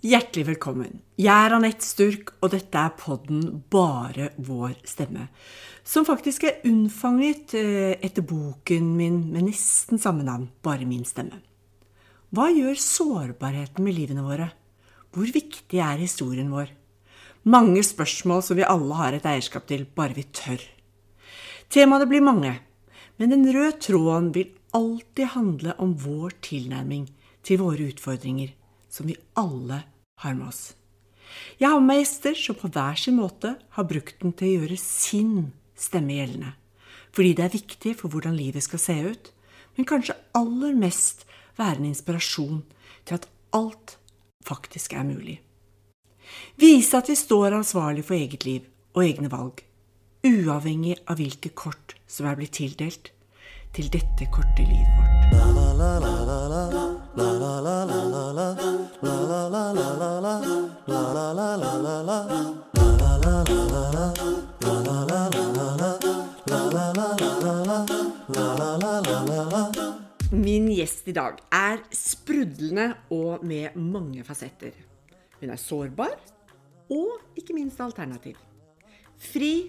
[0.00, 1.02] Hjertelig velkommen.
[1.20, 5.26] Jeg er Anette Sturk, og dette er podden Bare vår stemme.
[5.84, 11.42] Som faktisk er unnfanget eh, etter boken min med nesten samme navn, Bare min stemme.
[12.32, 14.46] Hva gjør sårbarheten med livene våre?
[15.12, 16.72] Hvor viktig er historien vår?
[17.52, 20.64] Mange spørsmål som vi alle har et eierskap til, bare vi tør.
[21.68, 22.54] Temaene blir mange,
[23.20, 27.04] men den røde tråden vil alltid handle om vår tilnærming
[27.44, 28.56] til våre utfordringer
[28.90, 29.82] som vi alle
[30.20, 30.62] har med oss.
[31.60, 34.54] Jeg har med meg gjester som på hver sin måte har brukt den til å
[34.60, 36.54] gjøre sin stemme gjeldende.
[37.14, 39.30] Fordi det er viktig for hvordan livet skal se ut,
[39.76, 41.24] men kanskje aller mest
[41.58, 42.60] være en inspirasjon
[43.06, 43.96] til at alt
[44.46, 45.38] faktisk er mulig.
[46.60, 49.62] Vise at vi står ansvarlig for eget liv og egne valg,
[50.26, 53.12] uavhengig av hvilke kort som er blitt tildelt
[53.74, 56.79] til dette korte livet vårt.
[57.10, 57.26] Min
[70.70, 74.70] gjest i dag er sprudlende og med mange fasetter.
[75.40, 76.14] Hun er sårbar
[76.94, 78.38] og ikke minst alternativ.
[79.18, 79.66] Fri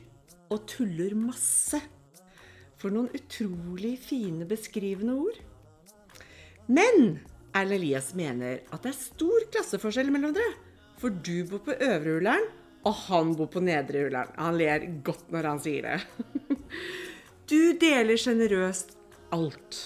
[0.51, 1.81] og tuller masse.
[2.77, 5.41] For noen utrolig fine beskrivende ord.
[6.69, 7.17] Men
[7.51, 10.55] Erlend Elias mener at det er stor klasseforskjell mellom dere.
[11.01, 12.45] For du bor på øvre Ullern,
[12.87, 14.31] og han bor på nedre Ullern.
[14.37, 15.99] Han ler godt når han sier det.
[17.51, 18.93] Du deler sjenerøst
[19.35, 19.77] alt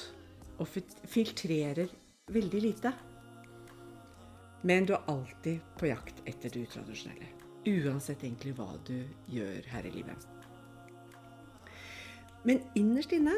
[0.62, 0.68] og
[1.10, 1.90] filtrerer
[2.30, 2.92] veldig lite.
[4.62, 7.32] Men du er alltid på jakt etter det utradisjonelle.
[7.66, 9.00] Uansett egentlig hva du
[9.34, 10.28] gjør her i livet.
[12.46, 13.34] Men innerst inne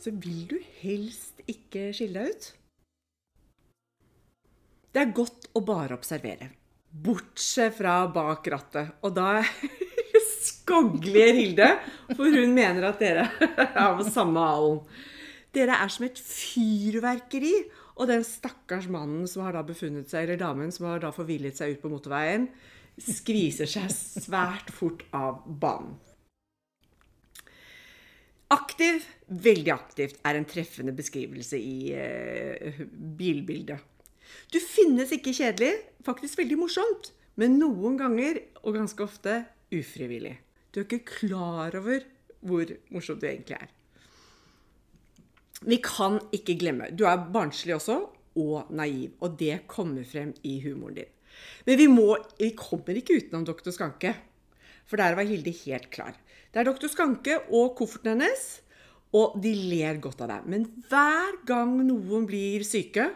[0.00, 2.48] så vil du helst ikke skille deg ut.
[4.96, 6.46] Det er godt å bare observere.
[6.88, 8.94] Bortsett fra bak rattet.
[9.04, 9.42] Og da
[10.46, 11.66] skogler Hilde,
[12.14, 14.78] for hun mener at dere er på samme halen.
[15.52, 17.52] Dere er som et fyrverkeri.
[18.00, 21.60] Og den stakkars mannen som har da befunnet seg, eller damen som har da forvillet
[21.60, 22.46] seg ut på motorveien,
[22.96, 25.98] skviser seg svært fort av banen.
[28.56, 32.80] Aktiv, veldig aktivt, er en treffende beskrivelse i eh,
[33.20, 33.92] bilbildet.
[34.52, 35.72] Du finnes ikke kjedelig,
[36.06, 39.40] faktisk veldig morsomt, men noen ganger, og ganske ofte,
[39.74, 40.36] ufrivillig.
[40.70, 42.04] Du er ikke klar over
[42.46, 43.72] hvor morsom du egentlig er.
[45.66, 48.02] Vi kan ikke glemme, du er barnslig også,
[48.36, 51.12] og naiv, og det kommer frem i humoren din.
[51.66, 54.12] Men vi, må, vi kommer ikke utenom doktor Skanke,
[54.86, 56.14] for der var Hilde helt klar.
[56.52, 58.44] Det er doktor Skanke og kofferten hennes,
[59.16, 60.46] og de ler godt av deg.
[60.52, 63.10] Men hver gang noen blir syke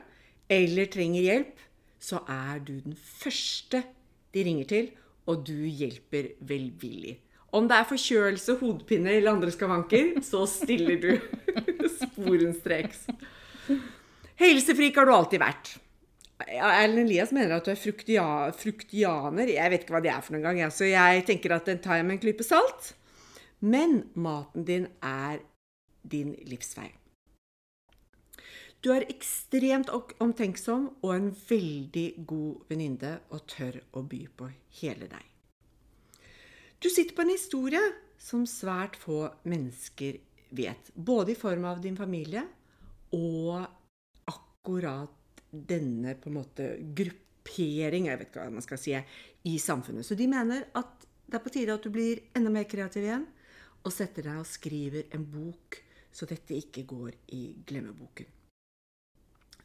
[0.50, 1.66] eller trenger hjelp,
[2.00, 3.83] så er du den første
[4.34, 4.88] de ringer til,
[5.31, 7.19] og du hjelper velvillig.
[7.55, 11.10] Om det er forkjølelse, hodepine eller andre skavanker, så stiller du
[12.00, 13.09] sporenstreks.
[14.41, 15.72] Helsefrik har du alltid vært.
[16.41, 18.25] Erlend Elias mener at du er fruktia,
[18.56, 19.50] fruktianer.
[19.53, 22.00] Jeg vet ikke hva det er for noen gang, så jeg tenker at den tar
[22.00, 22.94] jeg med en klype salt.
[23.60, 25.43] Men maten din er
[26.06, 26.89] din livsvei.
[28.80, 34.48] Du er ekstremt omtenksom og en veldig god venninne og tør å by på
[34.80, 35.26] hele deg.
[36.80, 37.82] Du sitter på en historie
[38.16, 40.16] som svært få mennesker
[40.56, 40.88] vet.
[40.96, 42.46] Både i form av din familie
[43.12, 43.68] og
[44.32, 50.08] akkurat denne på en måte gruppering, jeg vet ikke hva man skal si, i samfunnet.
[50.08, 53.28] Så de mener at det er på tide at du blir enda mer kreativ igjen
[53.84, 55.82] og setter deg og skriver en bok,
[56.16, 58.40] så dette ikke går i glemmeboken.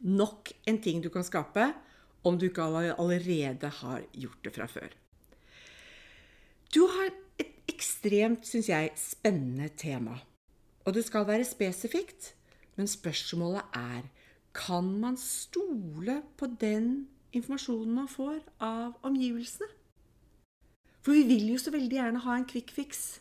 [0.01, 1.71] Nok en ting du kan skape
[2.25, 2.65] om du ikke
[2.97, 4.89] allerede har gjort det fra før.
[6.73, 10.17] Du har et ekstremt, syns jeg, spennende tema.
[10.85, 12.33] Og det skal være spesifikt,
[12.75, 14.05] men spørsmålet er
[14.55, 19.67] kan man stole på den informasjonen man får av omgivelsene?
[21.05, 23.19] For vi vil jo så veldig gjerne ha en quick fix.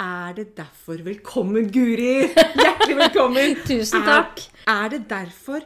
[0.00, 2.26] Er det derfor Velkommen, Guri!
[2.64, 3.56] Hjertelig velkommen!
[3.66, 4.40] Tusen takk.
[4.66, 5.62] Er, er, det derfor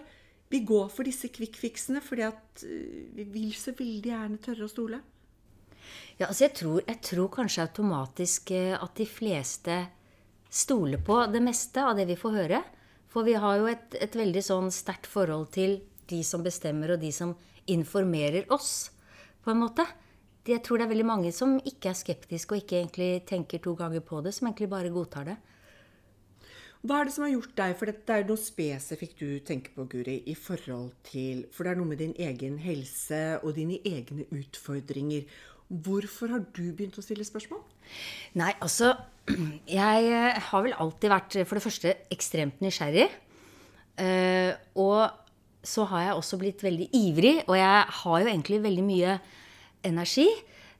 [0.52, 2.02] vi går for disse kvikkfiksene?
[2.04, 5.02] Fordi at eh, vi vil så veldig gjerne tørre å stole?
[6.16, 9.80] Ja, altså jeg tror, jeg tror kanskje automatisk eh, at de fleste
[10.50, 12.62] stoler på det meste av det vi får høre.
[13.12, 15.78] For vi har jo et, et veldig sånn sterkt forhold til
[16.10, 17.34] de som bestemmer, og de som
[17.70, 18.90] informerer oss,
[19.42, 19.86] på en måte.
[20.46, 23.74] Jeg tror det er veldig mange som ikke er skeptiske og ikke egentlig tenker to
[23.78, 25.36] ganger på det, som egentlig bare godtar det.
[26.86, 29.88] Hva er det som har gjort deg For det er noe spesifikt du tenker på,
[29.90, 34.28] Guri, i forhold til For det er noe med din egen helse og dine egne
[34.30, 35.26] utfordringer.
[35.66, 37.62] Hvorfor har du begynt å stille spørsmål?
[38.38, 38.94] Nei, altså
[39.66, 43.08] Jeg eh, har vel alltid vært for det første ekstremt nysgjerrig.
[43.98, 45.08] Eh, og
[45.66, 49.16] så har jeg også blitt veldig ivrig, og jeg har jo egentlig veldig mye
[49.86, 50.28] energi.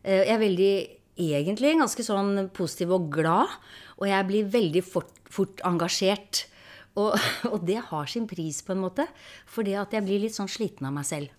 [0.05, 0.75] Eh, jeg er veldig
[1.17, 3.57] egentlig ganske sånn positiv og glad,
[3.97, 6.45] og jeg blir veldig fort, fort engasjert.
[6.97, 7.17] Og,
[7.53, 9.09] og, det har sin pris, på en måte,
[9.51, 11.33] fordi at jeg blir litt sånn sliten av meg selv.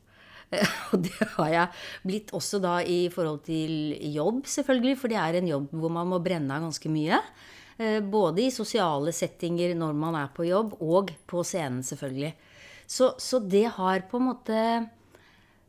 [0.94, 5.36] Og det har jeg blitt også da i forhold til jobb, selvfølgelig, for det er
[5.36, 7.20] en jobb hvor man må brenne av ganske mye.
[7.78, 12.32] Eh, både i sosiale settinger når man er på jobb, og på scenen, selvfølgelig.
[12.88, 14.62] Så, så det har på en måte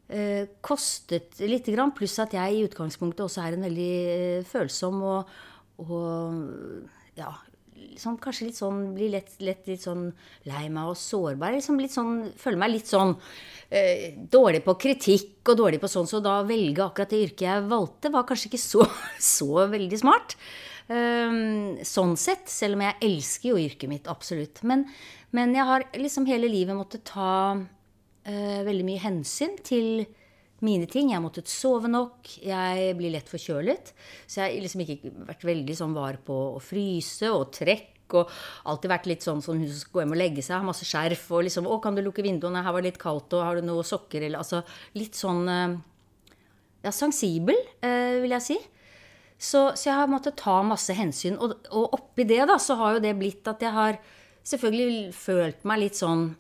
[0.06, 1.92] eh, kostet lite grann.
[1.96, 5.38] Pluss at jeg i utgangspunktet også er en veldig eh, følsom og,
[5.78, 6.88] og
[7.18, 7.32] ja,
[7.78, 10.08] liksom, kanskje litt sånn Blir lett, lett, litt sånn
[10.48, 11.54] lei meg og sårbar.
[11.56, 13.14] Liksom litt sånn, føler meg litt sånn
[13.70, 17.68] eh, dårlig på kritikk og dårlig på sånn, så da velge akkurat det yrket jeg
[17.70, 18.86] valgte, var kanskje ikke så,
[19.34, 20.38] så veldig smart.
[20.88, 24.62] Um, sånn sett, selv om jeg elsker jo yrket mitt, absolutt.
[24.68, 24.86] Men,
[25.36, 30.06] men jeg har liksom hele livet måttet ta uh, veldig mye hensyn til
[30.64, 31.10] mine ting.
[31.12, 32.30] Jeg har måttet sove nok.
[32.42, 33.92] Jeg blir lett forkjølet.
[34.26, 37.94] Så jeg har liksom ikke vært veldig sånn var på å fryse og trekke.
[38.08, 38.30] Og
[38.72, 41.26] alltid vært litt sånn som hun som skal hjem og legge seg, har masse skjerf.
[41.36, 42.62] Og liksom 'Å, kan du lukke vinduene?
[42.64, 43.32] Her var det litt kaldt.
[43.36, 44.64] Og har du noe sokker?' Eller altså
[44.94, 45.78] litt sånn eh,
[46.84, 48.58] Ja, sensibel, eh, vil jeg si.
[49.38, 51.36] Så, så, jeg har måttet ta masse hensyn.
[51.38, 53.98] Og, og oppi det, da, så har jo det blitt at jeg har
[54.46, 56.36] selvfølgelig følt meg litt sånn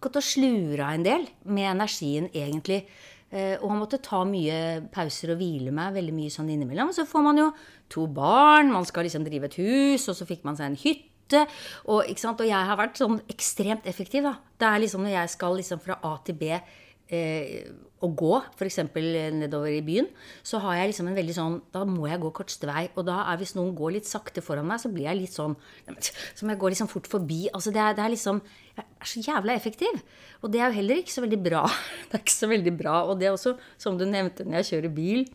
[0.00, 2.86] Gått og slura en del med energien, egentlig.
[3.30, 6.90] Eh, og han måtte ta mye pauser og hvile meg veldig mye sånn innimellom.
[6.90, 7.50] Og Så får man jo
[7.92, 11.46] to barn, man skal liksom drive et hus, og så fikk man seg en hytte.
[11.86, 14.34] Og, og jeg har vært sånn ekstremt effektiv, da.
[14.58, 16.56] Det er liksom når jeg skal liksom fra A til B
[17.10, 17.68] eh,
[18.00, 18.78] å gå, f.eks.
[19.36, 20.08] nedover i byen,
[20.46, 22.86] så har jeg liksom en veldig sånn Da må jeg gå korteste vei.
[22.96, 25.56] Og da er hvis noen går litt sakte foran meg, så blir jeg litt sånn
[25.90, 27.42] Så må jeg gå liksom fort forbi.
[27.52, 28.40] Altså det er, det er liksom
[28.78, 30.00] Jeg er så jævla effektiv.
[30.40, 31.66] Og det er jo heller ikke så veldig bra.
[32.08, 32.96] Det er ikke så veldig bra.
[33.10, 35.28] Og det er også, som du nevnte, når jeg kjører bil,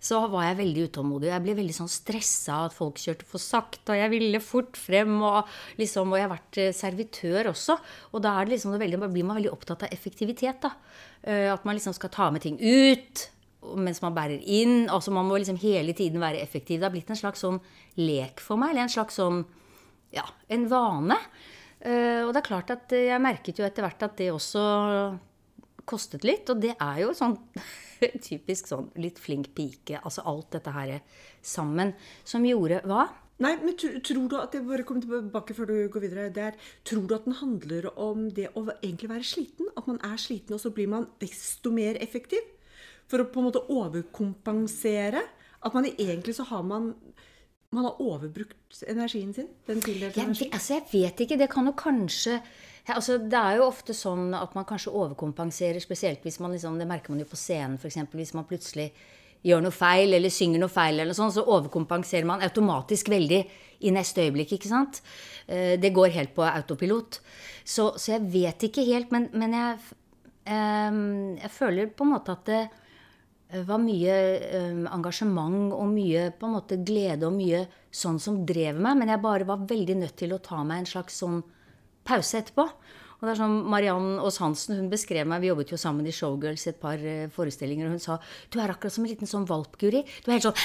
[0.00, 1.28] så var jeg veldig utålmodig.
[1.28, 5.12] Jeg ble veldig sånn stressa at folk kjørte for sakte, og jeg ville fort frem.
[5.20, 5.50] Og,
[5.80, 7.76] liksom, og jeg har vært eh, servitør også.
[8.14, 10.64] Og da liksom veldig, blir man veldig opptatt av effektivitet.
[10.64, 10.72] da.
[11.22, 13.28] Eh, at man liksom skal ta med ting ut
[13.60, 14.88] mens man bærer inn.
[14.88, 16.80] Altså Man må liksom hele tiden være effektiv.
[16.80, 17.60] Det har blitt en slags sånn
[18.00, 18.72] lek for meg.
[18.72, 19.42] Eller en slags sånn
[20.16, 21.18] ja, en vane.
[21.80, 24.64] Eh, og det er klart at jeg merket jo etter hvert at det også
[25.90, 26.50] kostet litt.
[26.52, 27.36] Og det er jo sånn
[28.28, 30.00] typisk sånn litt flink pike.
[30.00, 30.94] Altså alt dette her
[31.42, 31.94] sammen.
[32.24, 33.08] Som gjorde hva?
[33.40, 37.06] Nei, men tror du at jeg bare kommer tilbake før du går videre der, Tror
[37.08, 39.70] du at den handler om det å egentlig være sliten?
[39.80, 42.44] At man er sliten, og så blir man desto mer effektiv?
[43.08, 45.24] For å på en måte overkompensere?
[45.64, 46.92] At man egentlig så har man
[47.70, 49.48] man har overbrukt energien sin?
[49.66, 50.52] den tildelte energien?
[50.52, 51.38] Altså, jeg vet ikke.
[51.38, 52.40] Det kan jo kanskje
[52.90, 56.88] altså, det er jo ofte sånn at man kanskje overkompenserer, spesielt hvis man liksom, Det
[56.88, 58.00] merker man jo på scenen, f.eks.
[58.12, 58.90] Hvis man plutselig
[59.46, 63.40] gjør noe feil eller synger noe feil, eller sånn, så overkompenserer man automatisk veldig
[63.80, 64.52] i neste øyeblikk.
[64.56, 65.00] ikke sant?
[65.46, 67.20] Eh, det går helt på autopilot.
[67.64, 69.78] Så, så jeg vet ikke helt, men, men jeg,
[70.50, 72.62] um, jeg føler på en måte at det
[73.66, 74.16] var mye
[74.60, 79.10] um, engasjement og mye på en måte glede og mye sånn som drev meg, men
[79.10, 81.40] jeg bare var veldig nødt til å ta meg en slags sånn
[82.06, 82.66] pause etterpå.
[83.20, 86.14] Og det er sånn, Mariann Aas Hansen hun beskrev meg, vi jobbet jo sammen i
[86.14, 88.20] Showgirls et par uh, forestillinger, og hun sa
[88.52, 90.04] du er akkurat som en liten sånn valpguri.
[90.22, 90.60] Du er helt sånn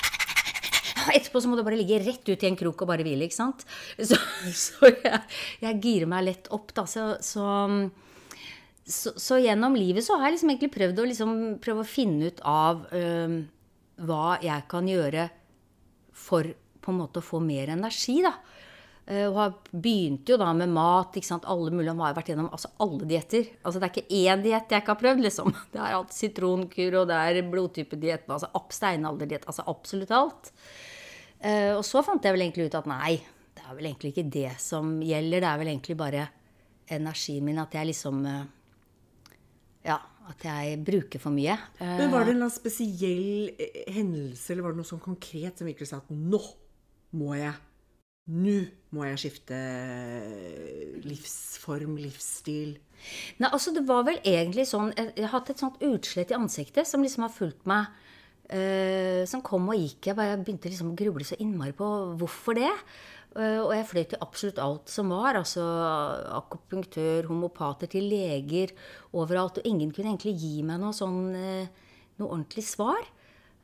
[1.15, 3.37] Etterpå så må du bare ligge rett ut i en krok og bare hvile, ikke
[3.37, 3.65] sant?
[4.09, 4.17] Så,
[4.57, 5.19] så jeg,
[5.61, 6.87] jeg, girer meg lett opp, da.
[6.89, 7.45] Så, så,
[8.85, 12.29] så, så, gjennom livet så har jeg liksom egentlig prøvd å, liksom, prøvd å finne
[12.29, 13.39] ut av øh,
[14.05, 15.29] hva jeg kan gjøre
[16.15, 16.51] for
[16.85, 18.35] på en måte å få mer energi, da.
[19.05, 21.13] Eh, og har begynte jo da med mat.
[21.17, 23.51] ikke sant, Alle mulige har vært gjennom altså alle dietter.
[23.63, 25.21] Altså Det er ikke én diett jeg ikke har prøvd.
[25.27, 25.53] liksom.
[25.73, 29.45] Det er alt sitronkur, og det er blodtypedietten, altså steinalderdiett.
[29.45, 30.51] Altså absolutt alt.
[31.45, 33.19] Uh, og så fant jeg vel egentlig ut at nei,
[33.53, 35.43] det er vel egentlig ikke det som gjelder.
[35.43, 36.27] Det er vel egentlig bare
[36.95, 37.59] energien min.
[37.61, 38.45] At jeg liksom uh,
[39.85, 41.55] Ja, at jeg bruker for mye.
[41.79, 43.51] Men Var det en spesiell
[43.93, 46.41] hendelse, eller var det noe sånn konkret som virkelig sa at nå
[47.15, 47.53] må jeg
[48.25, 48.55] nå
[48.95, 49.57] må jeg skifte
[51.05, 52.71] livsform, livsstil.
[53.37, 56.37] Nei, altså det var vel egentlig sånn Jeg, jeg har hatt et sånt utslett i
[56.37, 57.91] ansiktet som liksom har fulgt meg.
[58.45, 60.09] Uh, som kom og gikk.
[60.09, 61.85] Jeg bare begynte liksom å gruble så innmari på
[62.17, 62.71] hvorfor det.
[63.35, 65.35] Eh, Og jeg fløy til absolutt alt som var.
[65.41, 65.63] Altså
[66.39, 68.71] akupunktør, homopater til leger
[69.13, 69.59] overalt.
[69.59, 71.67] Og ingen kunne egentlig gi meg noe sånn eh,
[72.19, 73.03] noe ordentlig svar.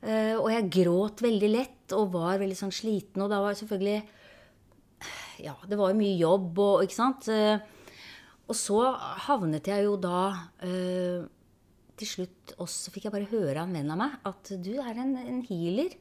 [0.04, 3.24] Eh, Og jeg gråt veldig lett og var veldig sånn sliten.
[3.24, 4.02] Og da var jeg selvfølgelig
[5.42, 7.26] Ja, det var jo mye jobb og Ikke sant?
[7.32, 8.82] Og så
[9.26, 13.90] havnet jeg jo da til slutt Og så fikk jeg bare høre av en venn
[13.90, 15.96] av meg at du er en, en healer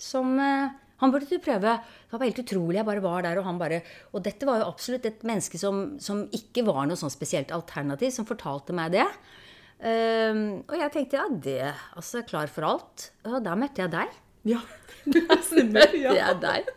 [0.00, 0.32] som
[1.02, 1.72] Han burde du prøve.
[2.08, 2.78] Det var helt utrolig.
[2.78, 3.82] Jeg bare var der, og han bare
[4.16, 8.14] Og dette var jo absolutt et menneske som, som ikke var noe sånn spesielt alternativ,
[8.14, 9.04] som fortalte meg det.
[9.76, 11.58] Um, og jeg tenkte ja, det
[11.98, 13.10] Altså, klar for alt.
[13.28, 14.14] Og da møtte jeg deg.
[14.48, 14.62] Ja.
[15.76, 16.14] Det Ja.
[16.30, 16.70] er deg.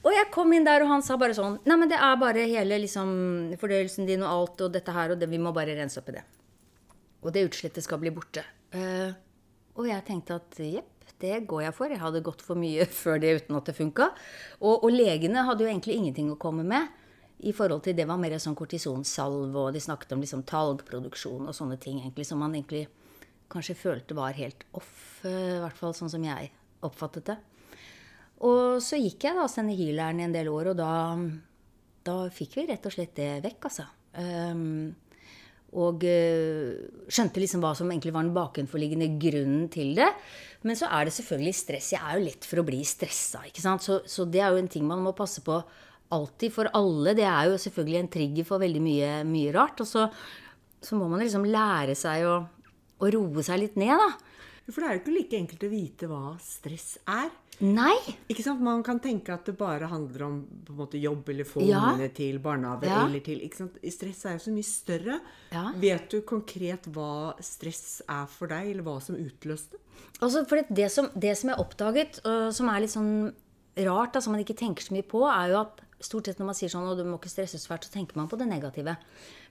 [0.00, 2.46] Og jeg kom inn der, og han sa bare sånn Nei, men det er bare
[2.48, 3.10] hele liksom,
[3.60, 6.16] fordøyelsen din og alt og dette her, og det, vi må bare rense opp i
[6.16, 6.22] det.
[7.20, 8.40] Og det utslettet skal bli borte.
[8.72, 9.12] Uh,
[9.76, 11.92] og jeg tenkte at jepp, det går jeg for.
[11.92, 14.10] Jeg hadde gått for mye før det uten at det funka.
[14.60, 16.96] Og, og legene hadde jo egentlig ingenting å komme med.
[17.40, 21.56] I forhold til Det var mer sånn kortisonsalve, og de snakket om liksom talgproduksjon og
[21.56, 22.84] sånne ting egentlig, som man egentlig
[23.50, 25.24] kanskje følte var helt off.
[25.24, 26.50] eh, I hvert fall sånn som jeg
[26.84, 27.38] oppfattet det.
[28.46, 30.92] Og så gikk jeg da sende denne healeren i en del år, og da,
[32.06, 33.84] da fikk vi rett og slett det vekk, altså.
[34.20, 34.94] Ehm,
[35.78, 40.08] og eh, skjønte liksom hva som egentlig var den bakenforliggende grunnen til det.
[40.66, 41.92] Men så er det selvfølgelig stress.
[41.94, 43.44] Jeg er jo lett for å bli stressa.
[43.46, 43.86] ikke sant?
[43.86, 45.60] Så, så det er jo en ting man må passe på
[46.10, 47.14] alltid for alle.
[47.16, 49.84] Det er jo selvfølgelig en trigger for veldig mye, mye rart.
[49.84, 50.08] Og så,
[50.82, 52.40] så må man liksom lære seg å,
[53.00, 54.10] å roe seg litt ned, da.
[54.70, 57.30] For det er jo ikke like enkelt å vite hva stress er.
[57.60, 57.96] Nei.
[58.32, 58.60] Ikke sant?
[58.64, 61.80] Man kan tenke at det bare handler om på en måte jobb eller få Ja.
[61.90, 62.86] ungene til barnehage.
[62.88, 63.02] Ja.
[63.06, 63.76] eller til, ikke sant?
[63.84, 65.20] Stress er jo så mye større.
[65.52, 65.66] Ja.
[65.76, 69.76] Vet du konkret hva stress er for deg, eller hva som utløste?
[70.20, 73.12] Altså, for det, det, som, det som jeg oppdaget, og som er litt sånn
[73.76, 76.46] rart, da, som man ikke tenker så mye på, er jo at stort sett når
[76.46, 78.48] man sier sånn, og du må ikke stresse så fælt, så tenker man på det
[78.48, 78.96] negative.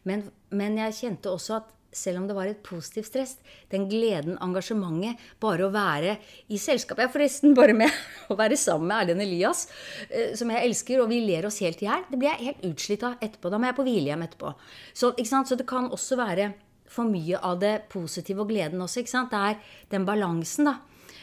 [0.09, 3.35] Men, men jeg kjente også at selv om det var et positivt stress,
[3.71, 6.17] den gleden, engasjementet, bare å være
[6.53, 7.93] i selskap Jeg er forresten bare med
[8.31, 9.65] å være sammen med Erlend Elias,
[10.09, 12.05] eh, som jeg elsker, og vi ler oss helt i hjel.
[12.09, 13.51] Det blir jeg helt utslitt av etterpå.
[13.51, 14.53] Da må jeg på hvilehjem etterpå.
[14.93, 16.51] Så, så det kan også være
[16.89, 19.03] for mye av det positive og gleden også.
[19.03, 19.33] ikke sant?
[19.33, 20.77] Det er den balansen, da.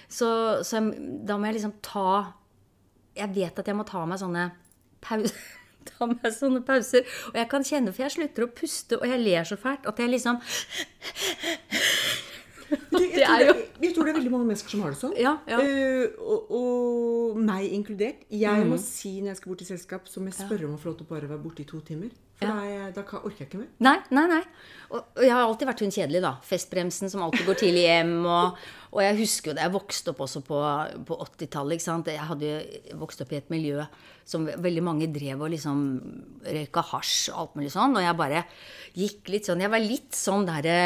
[0.08, 0.28] Så,
[0.66, 0.82] så
[1.26, 2.32] da må jeg liksom ta
[3.16, 4.50] Jeg vet at jeg må ta meg sånne
[5.02, 5.34] pauser.
[5.90, 7.06] Ta meg sånne pauser.
[7.32, 10.02] Og jeg kan kjenne, for jeg slutter å puste, og jeg ler så fælt at
[10.02, 10.40] jeg liksom
[13.12, 15.16] jeg, Det tror det, jeg tror det er veldig mange mennesker som har det sånn.
[15.20, 15.58] Ja, ja.
[15.62, 18.26] Uh, og, og meg inkludert.
[18.30, 18.70] Jeg Mm.
[18.72, 20.90] må si når jeg skal bort i selskap, så må jeg spørre om å få
[20.92, 22.10] lov til å bare være borte i to timer.
[22.36, 23.68] For da, jeg, da orker jeg ikke mer.
[23.80, 24.42] Nei, nei, nei.
[24.90, 26.32] Og, og jeg har alltid vært hun kjedelige, da.
[26.44, 28.10] Festbremsen som alltid går tidlig hjem.
[28.28, 28.58] Og,
[28.92, 30.58] og jeg husker jo da jeg vokste opp også på,
[31.08, 31.86] på 80-tallet.
[32.12, 33.86] Jeg hadde jo vokst opp i et miljø
[34.28, 35.80] som veldig mange drev og liksom
[36.44, 37.96] røyka hasj og alt mulig sånn.
[37.96, 38.44] Og jeg bare
[39.00, 40.76] gikk litt sånn Jeg var litt sånn derre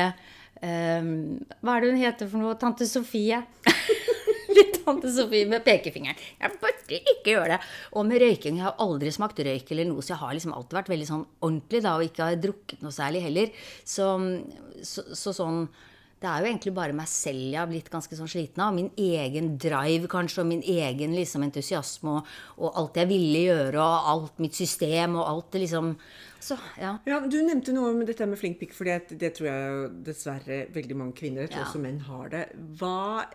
[0.67, 2.57] ehm, Hva er det hun heter for noe?
[2.61, 3.41] Tante Sofie.
[4.57, 6.19] Litt tante Sofie med pekefingeren.
[6.41, 7.61] Jeg burde ikke gjøre det.
[7.95, 10.81] Og med røyking Jeg har aldri smakt røyk eller noe, så jeg har liksom alltid
[10.81, 13.55] vært veldig sånn ordentlig da, og ikke har drukket noe særlig heller.
[13.85, 14.11] Så,
[14.83, 15.63] så, så sånn
[16.21, 18.75] Det er jo egentlig bare meg selv jeg har blitt ganske sånn sliten av.
[18.77, 23.79] Min egen drive, kanskje, og min egen liksom entusiasme, og, og alt jeg ville gjøre,
[23.81, 25.95] og alt mitt system, og alt det liksom
[26.41, 26.95] Så, ja.
[27.07, 30.61] Ja, Du nevnte noe om dette med flink pikk, for det, det tror jeg dessverre
[30.73, 31.67] veldig mange kvinner, jeg tror Ja.
[31.69, 32.45] også menn har det.
[32.81, 33.27] Hva,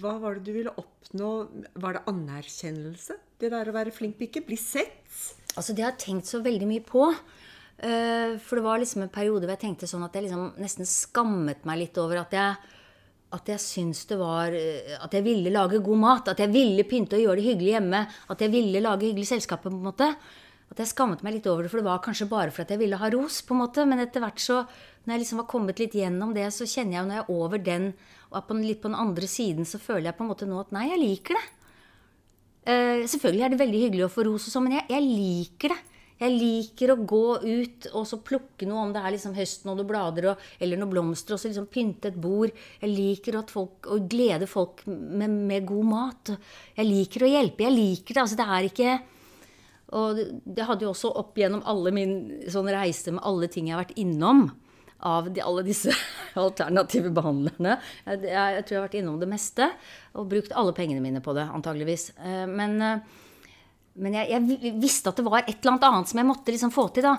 [0.00, 1.30] hva var det du ville oppnå?
[1.78, 3.18] Var det anerkjennelse?
[3.38, 4.42] Det der å være flink pikke?
[4.46, 5.06] Bli sett?
[5.56, 7.06] Altså, det har jeg tenkt så veldig mye på.
[7.78, 10.88] Eh, for det var liksom en periode hvor jeg tenkte sånn at jeg liksom nesten
[10.90, 12.74] skammet meg litt over at jeg
[13.30, 16.28] at jeg syns det var eh, At jeg ville lage god mat.
[16.32, 18.00] At jeg ville pynte og gjøre det hyggelig hjemme.
[18.32, 19.62] At jeg ville lage hyggelig selskap.
[19.62, 20.08] på en måte.
[20.68, 22.80] At jeg skammet meg litt over det, for det var kanskje bare for at jeg
[22.82, 23.40] ville ha ros.
[23.42, 23.86] på en måte.
[23.88, 24.62] Men etter hvert så,
[25.06, 27.36] når jeg liksom var kommet litt gjennom det, så kjenner jeg jo når jeg er
[27.40, 27.92] over den
[28.28, 30.60] og på, den- litt på den andre siden, så føler jeg på en måte nå
[30.60, 31.46] at nei, jeg liker det.
[32.68, 35.72] Uh, selvfølgelig er det veldig hyggelig å få ros, og sånn, men jeg, jeg liker
[35.72, 35.78] det.
[36.18, 39.78] Jeg liker å gå ut og så plukke noe, om det er liksom høsten og
[39.78, 42.50] noen blader og, eller noen blomster, og så liksom pynte et bord.
[42.82, 46.32] Jeg liker folk, å glede folk med, med god mat.
[46.74, 47.64] Jeg liker å hjelpe.
[47.68, 48.24] Jeg liker det.
[48.24, 48.96] Altså, det er ikke
[49.96, 52.16] Og det, hadde jo også opp gjennom alle min
[52.52, 54.50] sånn reise med alle ting jeg har vært innom
[55.08, 55.94] av de, alle disse
[56.46, 57.78] alternative behandlerne.
[58.04, 59.70] Jeg, jeg, jeg tror jeg har vært innom det meste
[60.18, 62.10] og brukt alle pengene mine på det, antageligvis.
[62.18, 63.26] Eh, Men, eh,
[63.98, 66.74] men jeg, jeg visste at det var et eller annet annet som jeg måtte liksom
[66.74, 67.08] få til.
[67.08, 67.16] da.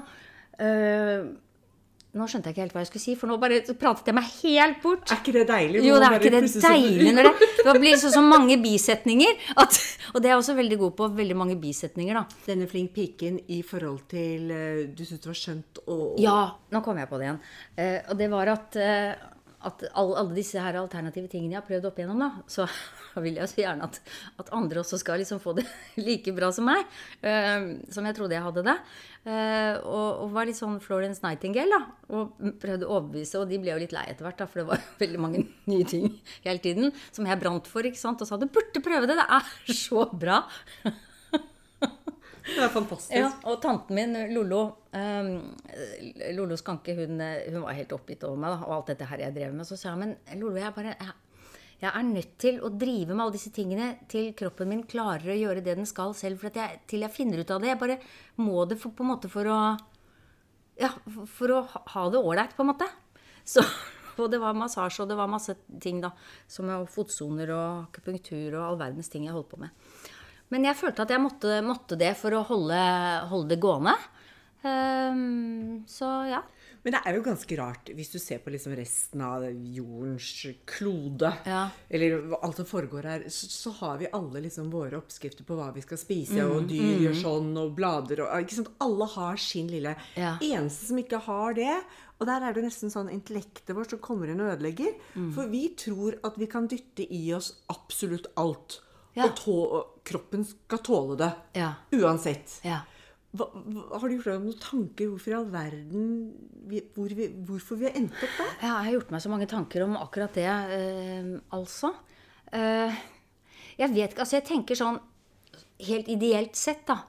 [2.18, 4.30] Nå skjønte jeg ikke helt hva jeg skulle si, for nå bare pratet jeg meg
[4.39, 5.12] helt bort.
[5.13, 5.84] Er ikke det deilig?
[5.86, 9.44] Jo, det er ikke det deilig når det, det blir så, så mange bisetninger.
[9.62, 9.78] At,
[10.16, 11.10] og det er jeg også veldig god på.
[11.20, 12.39] Veldig mange bisetninger, da.
[12.48, 16.39] Denne flink piken i forhold til eh, Du syntes det var skjønt og Ja,
[16.74, 17.39] nå kom jeg på det igjen.
[17.78, 19.30] Eh, og det var at, eh,
[19.68, 22.68] at alle, alle disse her alternative tingene jeg har prøvd opp igjennom, da, så
[23.25, 24.00] vil jeg så gjerne at,
[24.39, 25.66] at andre også skal liksom få det
[26.08, 26.86] like bra som meg.
[27.22, 28.78] eh, som jeg trodde jeg hadde det.
[29.28, 32.16] Eh, og, og var litt sånn Florence Nightingale, da.
[32.16, 34.70] Og prøvde å overbevise, og de ble jo litt lei etter hvert, da, for det
[34.72, 36.08] var veldig mange nye ting
[36.46, 38.24] hele tiden som jeg brant for, ikke sant.
[38.24, 40.44] Og sa du burde prøve det, det er så bra.
[42.56, 43.13] Det er fantastisk.
[43.15, 44.60] Ja, og tanten min, Lollo
[44.94, 45.32] um,
[46.36, 49.36] Lollo Skanke, hun, hun var helt oppgitt over meg da, og alt dette her jeg
[49.38, 49.68] drev med.
[49.70, 51.53] Så sa hun men Lollo, jeg, bare, jeg,
[51.84, 55.38] jeg er nødt til å drive med alle disse tingene til kroppen min klarer å
[55.39, 56.41] gjøre det den skal selv.
[56.41, 57.72] For jeg, til jeg finner ut av det.
[57.74, 58.00] Jeg bare
[58.41, 59.60] må det for, på en måte for å
[60.79, 60.94] Ja,
[61.27, 62.86] for, å ha- det ålreit, på en måte.
[63.44, 63.63] Så,
[64.20, 66.13] og det var massasje, og det var masse ting, da.
[66.48, 69.75] Som fotsoner og akupunktur og all verdens ting jeg holdt på med.
[70.50, 72.79] Men jeg følte at jeg måtte, måtte det for å holde,
[73.29, 73.94] holde det gående.
[74.63, 76.41] Um, så ja.
[76.84, 80.29] Men det er jo ganske rart, hvis du ser på liksom resten av jordens
[80.68, 81.65] klode, Ja.
[81.91, 85.74] eller alt som foregår her, så, så har vi alle liksom våre oppskrifter på hva
[85.75, 88.72] vi skal spise, Mm, og dyr gjør sånn, og blader og ikke sant?
[88.79, 90.38] Alle har sin lille Ja.
[90.39, 91.75] Eneste som ikke har det,
[92.20, 94.96] og der er det nesten sånn intellektet vårt som kommer inn og ødelegger.
[95.15, 95.34] Mm.
[95.36, 98.79] For vi tror at vi kan dytte i oss absolutt alt.
[99.15, 99.25] Ja.
[99.25, 99.56] Og tå,
[100.10, 101.30] kroppen skal tåle det.
[101.60, 101.74] Ja.
[101.96, 102.60] Uansett.
[102.66, 102.82] Ja.
[103.38, 106.06] Hva, har du gjort deg noen tanker hvorfor i all verden
[106.70, 108.56] vi, hvor vi, Hvorfor vi har endt opp der?
[108.63, 111.94] Jeg har gjort meg så mange tanker om akkurat det, eh, altså.
[112.50, 113.04] Eh,
[113.78, 114.98] jeg vet ikke Altså, jeg tenker sånn
[115.86, 117.04] helt ideelt sett, da.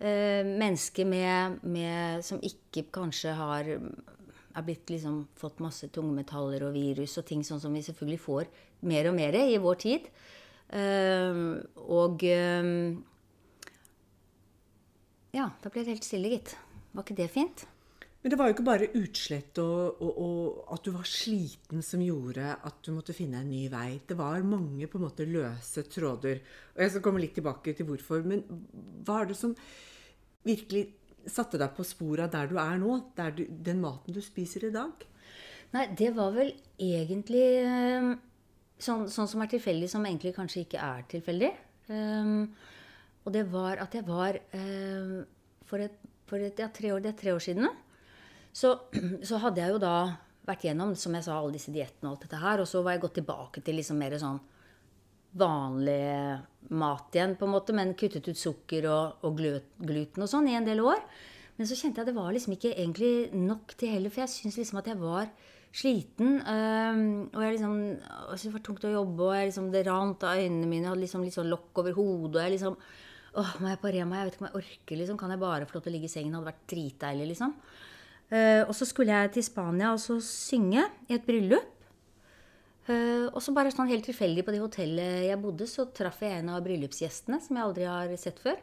[0.00, 3.68] Eh, mennesker med, med Som ikke kanskje har
[4.52, 8.50] er blitt liksom fått masse tungmetaller og virus og ting sånn som vi selvfølgelig får
[8.88, 10.08] mer og mer i vår tid.
[10.72, 11.42] Eh,
[11.84, 12.70] og eh,
[15.32, 16.56] Ja, da ble det helt stille, gitt.
[16.92, 17.66] Var ikke det fint?
[18.22, 22.02] Men det var jo ikke bare utslett og, og, og at du var sliten som
[22.04, 23.96] gjorde at du måtte finne en ny vei.
[24.06, 26.38] Det var mange på en måte løse tråder.
[26.76, 28.22] Og jeg skal komme litt tilbake til hvorfor.
[28.22, 28.44] Men
[29.02, 29.56] hva er det som
[30.46, 30.84] virkelig
[31.26, 33.00] satte deg på sporet der du er nå?
[33.34, 35.02] Du, den maten du spiser i dag?
[35.74, 38.12] Nei, det var vel egentlig eh,
[38.82, 41.52] sånn, sånn som er tilfeldig, som egentlig kanskje ikke er tilfeldig.
[41.88, 42.46] Um,
[43.22, 45.16] og det var at jeg var um,
[45.66, 45.96] For, et,
[46.30, 47.68] for et, ja, tre år, det er tre år siden.
[48.52, 48.74] Så,
[49.28, 49.96] så hadde jeg jo da
[50.46, 52.62] vært gjennom som jeg sa, alle disse diettene og alt dette her.
[52.62, 54.40] Og så var jeg gått tilbake til liksom mer sånn
[55.38, 56.40] vanlig
[56.76, 60.50] mat igjen, på en måte, men kuttet ut sukker og, og glu- gluten og sånn
[60.50, 61.00] i en del år.
[61.56, 64.32] Men så kjente jeg at det var liksom ikke egentlig nok til heller, for jeg
[64.34, 65.30] syntes liksom at jeg var
[65.72, 66.40] sliten.
[66.44, 70.68] øhm, og jeg liksom, det var tungt å jobbe, og liksom, det rant av øynene
[70.68, 70.84] mine.
[70.84, 72.36] Jeg hadde liksom litt sånn lokk over hodet.
[72.36, 72.76] og jeg liksom,
[73.34, 74.18] åh, Må jeg på Rema?
[74.18, 74.96] Jeg vet ikke om jeg orker.
[74.96, 76.32] liksom, Kan jeg bare få lov til å ligge i sengen?
[76.32, 77.54] Det hadde vært dritdeilig, liksom.
[78.32, 81.68] Uh, og så skulle jeg til Spania og så synge i et bryllup.
[82.88, 86.40] Uh, og så bare sånn helt tilfeldig på det hotellet jeg bodde, så traff jeg
[86.40, 88.56] en av bryllupsgjestene som jeg aldri har sett før,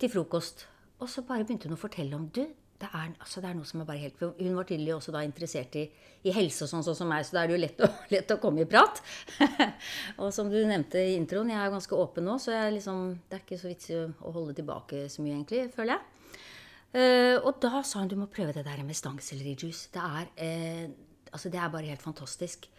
[0.00, 0.64] til frokost.
[0.98, 3.66] Og så bare begynte hun å fortelle om du, det er, altså det er noe
[3.66, 5.88] som er bare helt Hun var tydelig også da interessert i,
[6.28, 8.34] i helse og sånn, sånn som meg, så da er det jo lett å, lett
[8.34, 9.00] å komme i prat.
[10.22, 13.38] og som du nevnte i introen, jeg er jo ganske åpen nå, så liksom, det
[13.38, 16.06] er ikke så vits å holde tilbake så mye, egentlig, føler jeg.
[16.88, 19.90] Uh, og da sa hun du må prøve det der med stangsellerjuice.
[19.92, 20.04] Det
[20.40, 20.86] eh,
[21.34, 22.70] altså det er bare helt fantastisk.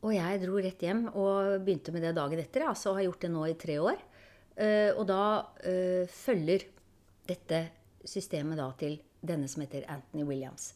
[0.00, 2.64] Og jeg dro rett hjem og begynte med det dagen etter.
[2.66, 4.00] Altså har gjort det nå i tre år.
[4.56, 5.20] Uh, og da
[6.10, 6.64] følger
[7.28, 7.60] dette
[8.08, 10.72] systemet da til denne som heter Anthony Williams.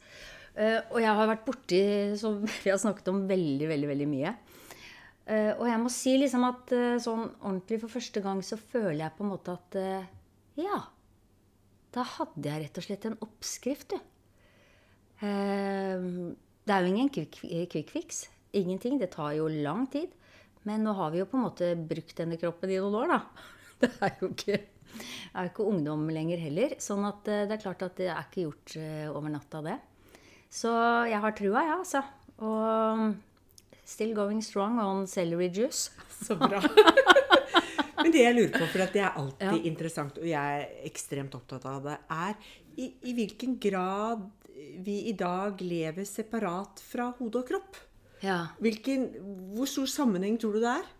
[0.55, 1.83] Eh, og jeg har vært borti,
[2.21, 4.35] som vi har snakket om, veldig, veldig, veldig mye.
[5.25, 9.07] Eh, og jeg må si liksom at eh, sånn ordentlig for første gang så føler
[9.07, 9.79] jeg på en måte at
[10.61, 10.83] ja,
[11.95, 14.11] da hadde jeg rett og slett en oppskrift, du.
[15.25, 18.27] Det er jo ingen quick fix.
[18.55, 18.99] Ingenting.
[19.01, 20.13] Det tar jo lang tid.
[20.69, 23.49] Men nå har vi jo på en måte brukt denne kroppen i noen år, da.
[23.85, 24.61] Det er jo ikke,
[25.35, 26.77] er ikke ungdom lenger heller.
[26.83, 29.79] Sånn at eh, det er klart at det er ikke gjort eh, over natta, det.
[30.55, 30.73] Så
[31.11, 32.05] jeg har trua, ja, altså.
[32.45, 33.15] Og
[33.85, 35.91] still going strong on celery juice.
[36.25, 36.63] Så bra.
[38.03, 41.65] Men det jeg lurer på, for det er alltid interessant, og jeg er ekstremt opptatt
[41.71, 42.35] av det, er
[42.77, 44.25] i, i hvilken grad
[44.85, 47.79] vi i dag lever separat fra hode og kropp.
[48.25, 48.39] Ja.
[48.63, 49.09] Hvilken,
[49.55, 50.93] hvor stor sammenheng tror du det er?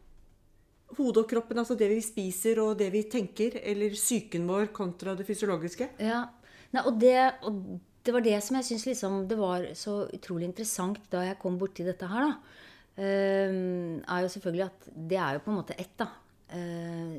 [0.95, 5.17] Hodet og kroppen, altså det vi spiser og det vi tenker, eller psyken vår kontra
[5.19, 5.89] det fysiologiske?
[6.03, 6.27] Ja,
[6.75, 7.15] Nei, og, det,
[7.47, 7.59] og
[8.03, 11.59] det var det som jeg syns liksom, det var så utrolig interessant da jeg kom
[11.61, 12.31] borti dette her.
[12.31, 16.13] da, Uh, er jo selvfølgelig at det er jo på en måte ett, da.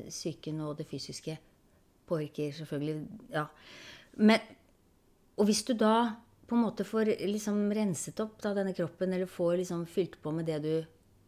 [0.08, 1.34] Psyken og det fysiske
[2.08, 2.94] påvirker selvfølgelig
[3.34, 3.42] Ja.
[4.16, 4.40] Men,
[5.36, 6.16] og hvis du da
[6.48, 10.32] på en måte får liksom renset opp da, denne kroppen, eller får liksom fylt på
[10.32, 10.72] med det du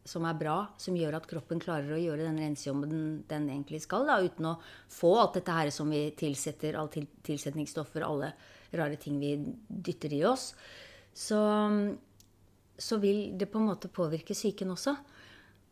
[0.08, 3.82] som er bra, som gjør at kroppen klarer å gjøre den rensejobben den, den egentlig
[3.84, 4.58] skal, da, uten å
[4.92, 8.32] få alt dette her som vi tilsetter, alle til, tilsetningsstoffer, alle
[8.72, 9.34] rare ting vi
[9.68, 10.50] dytter i oss,
[11.12, 11.40] så,
[12.78, 14.96] så vil det på en måte påvirke psyken også.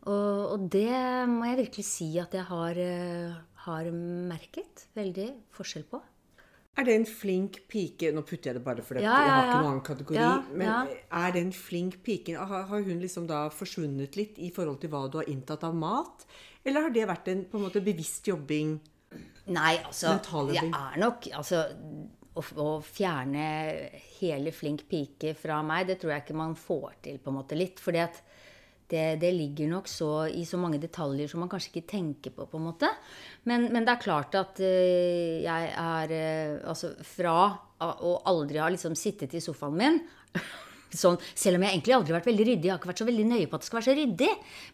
[0.07, 0.93] Og, og det
[1.31, 6.01] må jeg virkelig si at jeg har, eh, har merket veldig forskjell på.
[6.77, 9.47] Er det en flink pike Nå putter jeg det bare for dette, Ja, jeg har
[9.47, 10.19] ikke noen annen kategori.
[10.19, 10.81] Ja, men ja.
[11.21, 12.35] er det en flink pike?
[12.37, 15.77] Har, har hun liksom da forsvunnet litt i forhold til hva du har inntatt av
[15.77, 16.27] mat?
[16.67, 18.77] Eller har det vært en på en måte bevisst jobbing?
[19.55, 20.17] Nei, altså
[20.51, 21.63] det er nok Altså
[22.37, 23.45] å, å fjerne
[24.19, 27.57] hele flink pike fra meg, det tror jeg ikke man får til på en måte
[27.57, 27.81] litt.
[27.81, 28.21] fordi at
[28.91, 32.47] det, det ligger nok så i så mange detaljer som man kanskje ikke tenker på.
[32.47, 32.91] på en måte.
[33.49, 37.35] Men, men det er klart at eh, jeg er eh, Altså fra
[37.77, 39.99] å aldri ha liksom sittet i sofaen min
[40.97, 42.63] Sånn, selv om jeg egentlig aldri har vært veldig ryddig.
[42.63, 44.29] Jeg har ikke vært så veldig nøye på at det skal være så ryddig.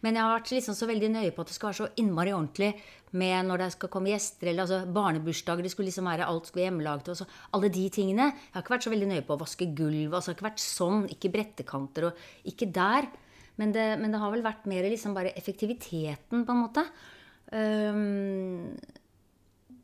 [0.05, 2.35] Men jeg har vært liksom så veldig nøye på at det skal være så innmari
[2.37, 2.69] ordentlig
[3.17, 5.65] med når det skal komme gjester, eller altså barnebursdager.
[5.65, 7.09] Det skulle liksom være alt skulle hjemmelaget.
[7.09, 8.29] Og så, alle de tingene.
[8.29, 10.13] Jeg har ikke vært så veldig nøye på å vaske gulv.
[10.13, 11.03] Altså, jeg har ikke vært sånn.
[11.17, 12.23] Ikke brettekanter og
[12.53, 13.09] ikke der.
[13.61, 16.85] Men det, men det har vel vært mer liksom bare effektiviteten, på en måte.
[17.53, 18.73] Um,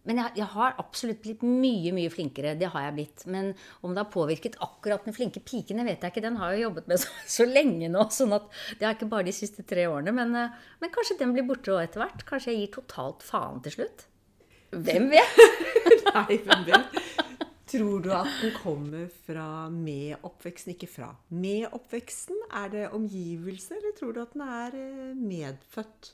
[0.10, 2.55] men jeg, jeg har absolutt blitt mye mye flinkere.
[2.58, 3.25] Det har jeg blitt.
[3.29, 3.51] Men
[3.86, 6.23] om det har påvirket akkurat den flinke piken, vet jeg ikke.
[6.25, 8.08] Den har jeg jobbet med så, så lenge nå.
[8.13, 8.47] sånn at
[8.79, 10.15] Det er ikke bare de siste tre årene.
[10.15, 12.25] Men, eh, men kanskje den blir borte òg etter hvert.
[12.29, 14.08] Kanskje jeg gir totalt faen til slutt.
[14.73, 15.39] Hvem vet?
[16.10, 17.45] Nei, hvem vet?
[17.69, 21.12] Tror du at den kommer fra med oppveksten, ikke fra?
[21.29, 26.13] Med oppveksten, er det omgivelse, eller tror du at den er eh, medfødt?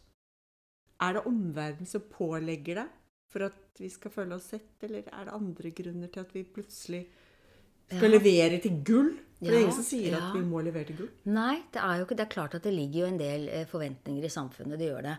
[1.06, 2.88] Er det omverdenen som pålegger det
[3.32, 6.44] for at vi skal føle oss sett, eller er det andre grunner til at vi
[6.56, 7.02] plutselig
[7.90, 9.16] skal levere til gull?
[9.36, 10.22] For det er ingen som sier ja.
[10.24, 11.10] at vi må levere til gull.
[11.36, 13.68] Nei, det er jo ikke Det er klart at det ligger jo en del eh,
[13.70, 14.80] forventninger i samfunnet.
[14.80, 15.18] Det gjør det.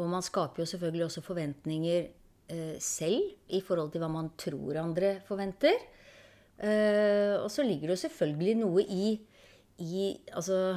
[0.00, 2.06] Og man skaper jo selvfølgelig også forventninger
[2.82, 5.78] selv i forhold til hva man tror andre forventer.
[6.54, 9.08] Eh, og så ligger det jo selvfølgelig noe i,
[9.82, 10.04] i
[10.36, 10.76] altså,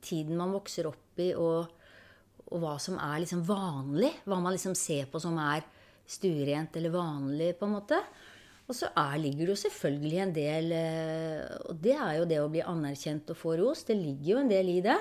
[0.00, 1.68] tiden man vokser opp i, og,
[2.48, 4.12] og hva som er liksom vanlig.
[4.24, 5.66] Hva man liksom ser på som er
[6.10, 8.00] stuerent eller vanlig, på en måte.
[8.70, 12.36] Og så er, ligger det jo selvfølgelig en del eh, Og det er jo det
[12.38, 13.82] å bli anerkjent og få ros.
[13.86, 14.98] Det ligger jo en del i det.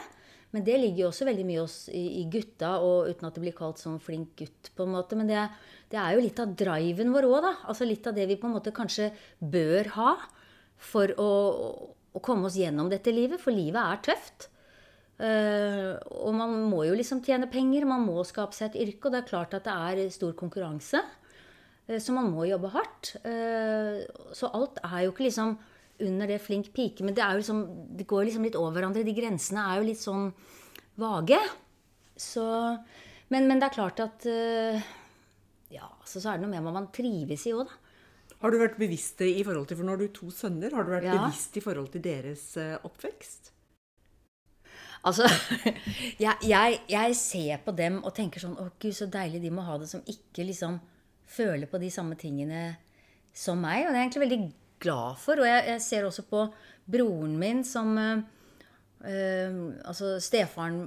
[0.50, 3.44] Men det ligger jo også veldig mye hos, i, i gutta, og uten at det
[3.44, 5.18] blir kalt sånn flink gutt, på en måte.
[5.20, 5.44] Men det,
[5.92, 7.52] det er jo litt av driven vår òg, da.
[7.70, 10.16] Altså litt av det vi på en måte kanskje bør ha
[10.90, 11.30] for å,
[12.16, 13.42] å komme oss gjennom dette livet.
[13.44, 14.50] For livet er tøft.
[15.20, 19.12] Uh, og man må jo liksom tjene penger, man må skape seg et yrke, og
[19.14, 21.02] det er klart at det er stor konkurranse.
[21.90, 23.18] Uh, Så man må jobbe hardt.
[23.22, 24.00] Uh,
[24.34, 25.60] Så alt er jo ikke liksom
[26.06, 27.60] under det flink pike, men det, er jo liksom,
[28.00, 29.04] det går liksom litt over hverandre.
[29.08, 30.30] De grensene er jo litt sånn
[31.00, 31.40] vage.
[32.20, 32.46] Så,
[33.32, 34.80] men, men det er klart at eh,
[35.72, 37.78] Ja, så, så er det noe med hva man trives i òg, da.
[38.40, 40.94] Har du vært bevisst i forhold til, for nå har du to sønner, har du
[40.94, 41.18] vært Ja.
[41.20, 43.52] bevisst i forhold til deres eh, oppvekst?
[45.08, 45.28] Altså,
[46.24, 49.64] jeg, jeg, jeg ser på dem og tenker sånn Å, gud, så deilig de må
[49.68, 50.80] ha det som ikke liksom
[51.30, 52.64] føler på de samme tingene
[53.36, 53.86] som meg.
[53.86, 54.40] Og det er egentlig veldig
[54.82, 55.42] glad for.
[55.42, 56.44] Og jeg, jeg ser også på
[56.90, 58.22] broren min som eh,
[59.88, 60.80] Altså stefaren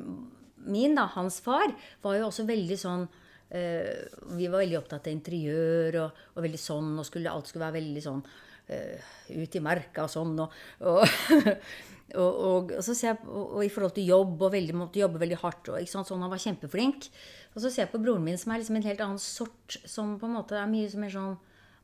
[0.62, 3.06] min, da, hans far, var jo også veldig sånn
[3.50, 4.04] eh,
[4.36, 7.80] Vi var veldig opptatt av interiør og, og veldig sånn, og skulle, alt skulle være
[7.80, 8.20] veldig sånn
[8.70, 10.36] eh, ut i marka og sånn.
[10.44, 10.54] Og,
[10.92, 11.16] og,
[12.48, 15.72] og, så ser jeg, og, i forhold til jobb, og veldig, måtte jobbe veldig hardt.
[15.72, 17.08] Og, sant, sånn, Han var kjempeflink.
[17.52, 20.16] Og så ser jeg på broren min, som er liksom en helt annen sort, som
[20.20, 21.34] på en måte er mye mer sånn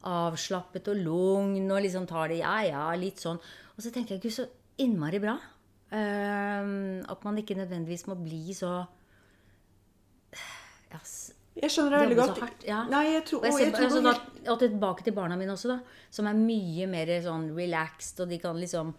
[0.06, 3.38] avslappet og lugn, og liksom tar det ja, ja, litt sånn.
[3.74, 4.46] Og så tenker jeg, gud, så
[4.82, 5.36] innmari bra.
[5.88, 8.82] Uh, at man ikke nødvendigvis må bli så
[10.92, 10.98] ja,
[11.56, 12.42] Jeg skjønner det veldig godt.
[12.42, 12.66] hardt.
[12.68, 12.82] Ja.
[12.92, 15.54] Nei, jeg tror, Og jeg ser, jeg tror altså, da, og tilbake til barna mine
[15.56, 16.02] også, da.
[16.12, 18.92] Som er mye mer sånn relaxed, og de kan liksom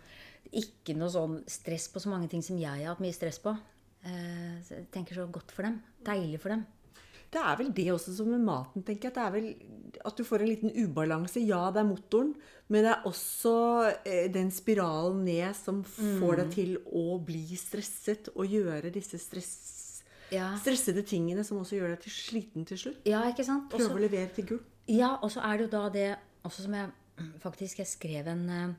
[0.59, 3.53] Ikke noe sånn stress på så mange ting som jeg har hatt mye stress på.
[4.01, 5.77] Uh, så jeg tenker så godt for dem.
[6.05, 6.65] Deilig for dem.
[7.31, 9.11] Det er vel det også som med maten, tenker jeg.
[9.11, 11.41] At det er vel at du får en liten ubalanse.
[11.45, 12.31] Ja, det er motoren,
[12.69, 13.53] men det er også
[14.05, 16.37] eh, den spiralen ned som får Mm.
[16.41, 21.95] deg til å bli stresset og gjøre disse stress, Ja, stressede tingene som også gjør
[21.95, 22.99] deg til sliten til slutt.
[23.05, 23.69] ja ikke sant?
[23.71, 24.59] Prøve å levere til gull.
[24.87, 26.91] Ja, og så er det jo da det også som jeg
[27.45, 28.73] faktisk jeg skrev en, eh,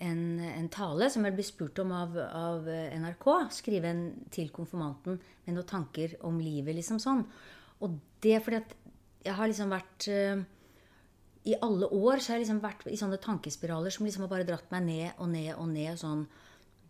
[0.00, 3.26] en, en tale som jeg ble spurt om av, av, NRK.
[3.50, 7.24] Skrive en til konfirmanten med noen tanker om livet, liksom sånn.
[7.84, 8.74] Og det fordi at
[9.26, 10.42] jeg har liksom vært uh,
[11.50, 14.46] I alle år så har jeg liksom vært i sånne tankespiraler som liksom har bare
[14.48, 15.98] dratt meg ned og ned og ned.
[16.00, 16.26] sånn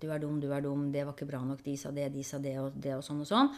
[0.00, 2.24] du er dum, du er dum, det var ikke bra nok, de sa det, de
[2.26, 3.48] sa det, og det, og sånn og sånn.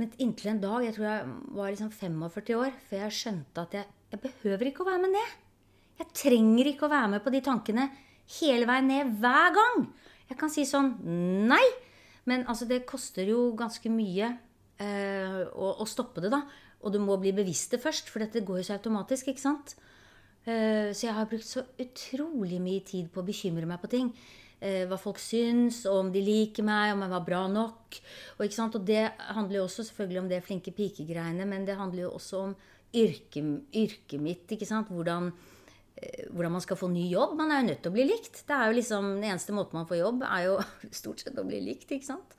[0.00, 3.76] Men inntil en dag, jeg tror jeg var liksom 45 år, før jeg skjønte at
[3.76, 5.34] jeg, jeg behøver ikke å være med ned.
[6.00, 7.90] Jeg trenger ikke å være med på de tankene
[8.38, 9.84] hele veien ned hver gang.
[10.30, 10.94] Jeg kan si sånn
[11.50, 11.64] nei.
[12.28, 14.30] Men altså, det koster jo ganske mye
[14.80, 16.42] eh, å, å, stoppe det, da.
[16.80, 19.76] Og du må bli bevisst det først, for dette går jo så automatisk, ikke sant?
[20.48, 24.14] Eh, så jeg har brukt så utrolig mye tid på å bekymre meg på ting
[24.60, 28.00] eh, hva folk syns, og om de liker meg, om jeg var bra nok.
[28.38, 29.04] Og, og det
[29.36, 32.56] handler jo også selvfølgelig om det flinke pikegreiene, men det handler jo også om
[32.96, 34.46] yrket, yrke mitt.
[34.50, 34.90] ikke sant?
[34.92, 35.30] Hvordan,
[35.96, 37.36] eh, hvordan, man skal få ny jobb.
[37.38, 38.42] Man er jo nødt til å bli likt.
[38.46, 40.58] Det er jo liksom, Den eneste måten man får jobb, er jo
[41.02, 41.90] stort sett å bli likt.
[41.90, 42.36] ikke sant?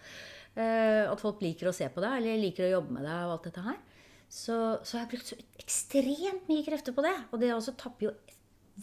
[0.59, 3.37] Eh, at folk liker å se på deg, eller liker å jobbe med deg og
[3.37, 3.79] alt dette her.
[4.31, 7.15] Så, så jeg har brukt så ekstremt mye krefter på det.
[7.31, 8.13] Og det også tapper jo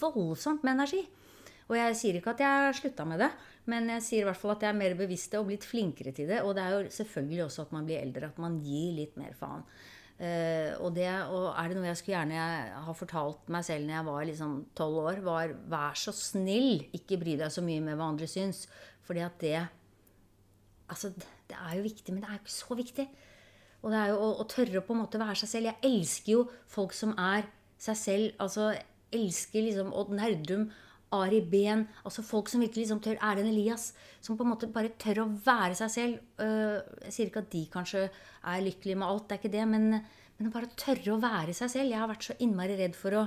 [0.01, 1.05] voldsomt med energi.
[1.69, 3.29] Og jeg sier ikke at jeg har slutta med det,
[3.69, 6.31] men jeg sier i hvert fall at jeg er mer bevisst og blitt flinkere til
[6.31, 6.41] det.
[6.41, 9.37] Og det er jo selvfølgelig også at man blir eldre, at man gir litt mer
[9.37, 9.65] faen.
[10.19, 12.47] Uh, og, det, og er det noe jeg skulle gjerne
[12.83, 17.21] ha fortalt meg selv når jeg var liksom tolv år, var vær så snill, ikke
[17.21, 18.65] bry deg så mye med hva andre syns.
[19.07, 19.59] Fordi at det
[20.89, 21.11] Altså,
[21.49, 23.07] det er jo viktig, men det er jo ikke så viktig.
[23.83, 25.71] Og det er jo å, å tørre å på en måte være seg selv.
[25.71, 27.47] Jeg elsker jo folk som er
[27.81, 28.29] seg selv.
[28.43, 28.73] Altså,
[29.15, 30.69] elsker liksom Odd Nerdrum
[31.15, 34.93] Ari Behn, altså folk som virkelig liksom tør Erlend Elias, som på en måte bare
[35.01, 36.19] tør å være seg selv.
[36.45, 39.65] Øh, jeg sier ikke at de kanskje er lykkelige med alt, det er ikke det,
[39.71, 40.03] men,
[40.37, 41.95] men bare tørre å være seg selv.
[41.95, 43.25] Jeg har vært så innmari redd for å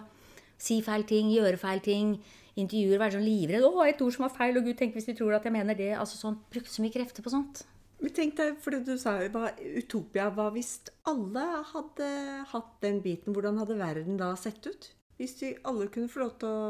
[0.61, 2.13] si feil ting, gjøre feil ting.
[2.61, 3.63] Intervjuer, være sånn livredd.
[3.63, 5.77] 'Å, et ord som var feil, og Gud, tenk hvis de tror at jeg mener
[5.77, 7.63] det.' Altså sånn, Brukte så mye krefter på sånt.
[8.01, 12.09] Men tenk deg, for du sa hva Utopia var hvis alle hadde
[12.49, 13.35] hatt den biten.
[13.35, 14.89] Hvordan hadde verden da sett ut?
[15.21, 16.63] Hvis vi alle kunne få lov til å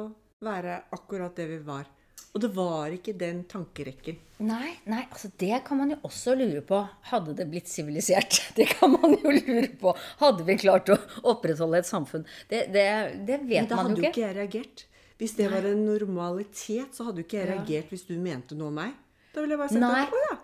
[0.44, 1.88] være akkurat det vi var.
[2.32, 4.20] Og det var ikke den tankerekken.
[4.48, 6.80] Nei, nei, altså det kan man jo også lure på.
[7.10, 8.40] Hadde det blitt sivilisert?
[8.58, 9.92] Det kan man jo lure på.
[10.22, 10.98] Hadde vi klart å
[11.32, 12.24] opprettholde et samfunn?
[12.48, 12.86] Det, det,
[13.28, 13.66] det vet man jo ikke.
[13.66, 14.86] Men da hadde jo ikke jeg reagert.
[15.22, 15.54] Hvis det nei.
[15.54, 18.96] var en normalitet, så hadde jo ikke jeg reagert hvis du mente noe om meg.
[19.36, 20.38] Da ville jeg bare sett deg på, ja.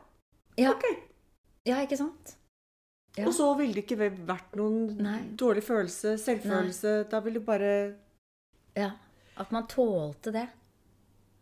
[0.58, 0.74] Ja.
[0.74, 0.86] Ok.
[1.67, 2.36] Ja, ikke sant?
[3.17, 3.26] Ja.
[3.26, 5.20] Og så ville det ikke vært noen nei.
[5.38, 7.00] dårlig følelse, selvfølelse.
[7.12, 7.74] Da ville det bare
[8.78, 8.91] Ja.
[9.38, 10.48] At man tålte det.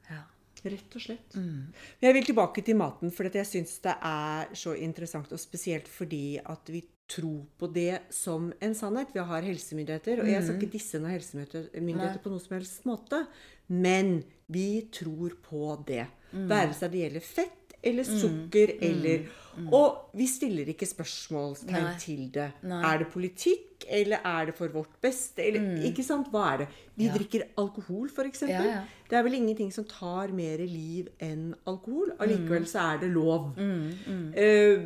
[0.10, 0.24] Ja.
[0.64, 1.36] Rett og slett.
[1.36, 1.72] Mm.
[2.02, 5.32] Jeg vil tilbake til maten, for jeg syns det er så interessant.
[5.32, 9.14] Og spesielt fordi at vi tror på det som en sannhet.
[9.14, 10.62] Vi har helsemyndigheter, og jeg skal mm.
[10.62, 13.22] ikke disse noen helsemyndigheter på noen som helst måte.
[13.68, 16.08] Men vi tror på det.
[16.32, 16.48] Mm.
[16.50, 18.20] Være seg det gjelder fett eller mm.
[18.22, 18.86] sukker mm.
[18.90, 19.26] eller
[19.58, 19.68] mm.
[19.74, 22.50] Og vi stiller ikke spørsmålstegn til det.
[22.68, 22.82] Nei.
[22.90, 25.44] Er det politikk, eller er det for vårt beste?
[25.46, 25.86] Eller, mm.
[25.90, 26.28] Ikke sant?
[26.34, 26.68] Hva er det?
[26.96, 27.16] Vi ja.
[27.16, 28.44] drikker alkohol, f.eks.
[28.50, 28.82] Ja, ja.
[29.10, 32.12] Det er vel ingenting som tar mer liv enn alkohol.
[32.20, 32.72] Allikevel mm.
[32.74, 33.54] så er det lov.
[33.56, 34.84] Uh,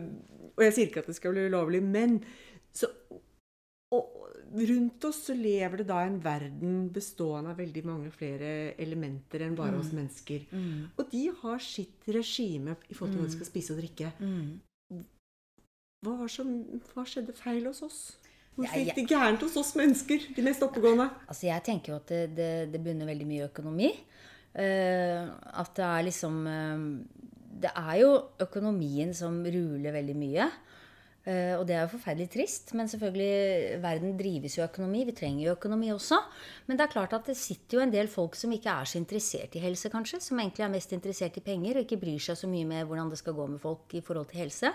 [0.60, 2.20] og jeg sier ikke at det skal bli ulovlig, men
[2.76, 2.92] så,
[4.50, 9.58] rundt oss så lever det da en verden bestående av veldig mange flere elementer enn
[9.58, 9.82] bare mm.
[9.82, 10.48] oss mennesker.
[10.52, 10.88] Mm.
[10.96, 13.52] Og de har sitt regime i forhold til hva de skal mm.
[13.52, 14.12] spise og drikke.
[14.20, 15.04] Mm.
[16.06, 16.52] Hva, som,
[16.94, 18.00] hva, skjedde feil hos oss?
[18.56, 20.30] Hvorfor gikk det gærent hos oss mennesker?
[20.36, 21.10] De mest oppegående?
[21.28, 23.92] Altså, jeg tenker jo at det, det, det bunner veldig mye økonomi.
[24.50, 25.30] Uh,
[25.62, 26.86] at det er liksom uh,
[27.62, 28.10] Det er jo
[28.42, 30.48] økonomien som ruler veldig mye.
[31.30, 32.74] Eh, og det er jo forferdelig trist.
[32.78, 35.04] Men selvfølgelig, verden drives jo av økonomi.
[35.10, 36.18] Vi trenger jo økonomi også.
[36.68, 38.98] Men det er klart at det sitter jo en del folk som ikke er så
[39.02, 40.22] interessert i helse, kanskje.
[40.26, 43.12] Som egentlig er mest interessert i penger og ikke bryr seg så mye med hvordan
[43.13, 44.74] det skal gå med folk i forhold til helse.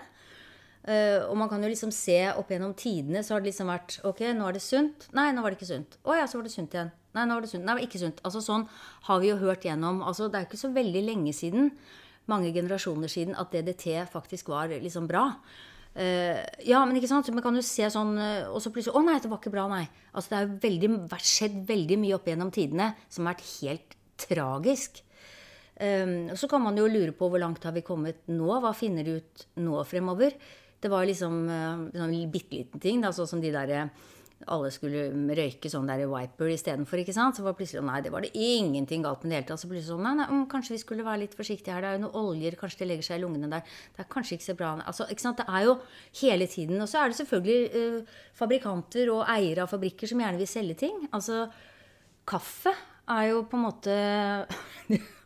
[0.85, 3.95] Uh, og man kan jo liksom se opp gjennom tidene, så har det liksom vært
[4.05, 5.07] Ok, nå er det sunt.
[5.17, 5.97] Nei, nå var det ikke sunt.
[6.05, 6.91] Å ja, så var det sunt igjen.
[7.17, 7.65] Nei, nå var det sunt.
[7.65, 8.21] Nei, ikke sunt.
[8.27, 8.67] Altså sånn
[9.07, 10.03] har vi jo hørt gjennom.
[10.05, 11.71] Altså det er jo ikke så veldig lenge siden,
[12.29, 15.31] mange generasjoner siden, at DDT faktisk var liksom bra.
[15.95, 17.23] Uh, ja, men ikke sant?
[17.23, 19.53] Så Man kan jo se sånn uh, Og så plutselig Å nei, det var ikke
[19.53, 19.85] bra, nei.
[20.11, 20.89] Altså, det har veldig,
[21.23, 24.99] skjedd veldig mye opp gjennom tidene som har vært helt tragisk.
[25.75, 28.47] Um, så kan man jo lure på hvor langt har vi kommet nå?
[28.63, 30.35] Hva finner de ut nå fremover?
[30.83, 33.87] Det var liksom uh, en sånn bitte liten ting, da, sånn som de derre
[34.51, 37.01] alle skulle røyke sånn der Viper istedenfor.
[37.07, 39.61] Så var plutselig nei, det var det ingenting galt med det hele tatt.
[39.63, 41.85] Så plutselig sånn nei, nei, kanskje vi skulle være litt forsiktige her.
[41.85, 43.77] Det er jo noen oljer, kanskje det legger seg i lungene der.
[43.95, 44.73] Det er kanskje ikke så bra.
[44.85, 45.41] Altså, ikke sant?
[45.41, 45.77] Det er jo
[46.21, 46.83] hele tiden.
[46.83, 50.77] Og så er det selvfølgelig eh, fabrikanter og eiere av fabrikker som gjerne vil selge
[50.85, 50.99] ting.
[51.15, 51.45] Altså,
[52.27, 52.75] kaffe
[53.15, 53.95] er jo på en måte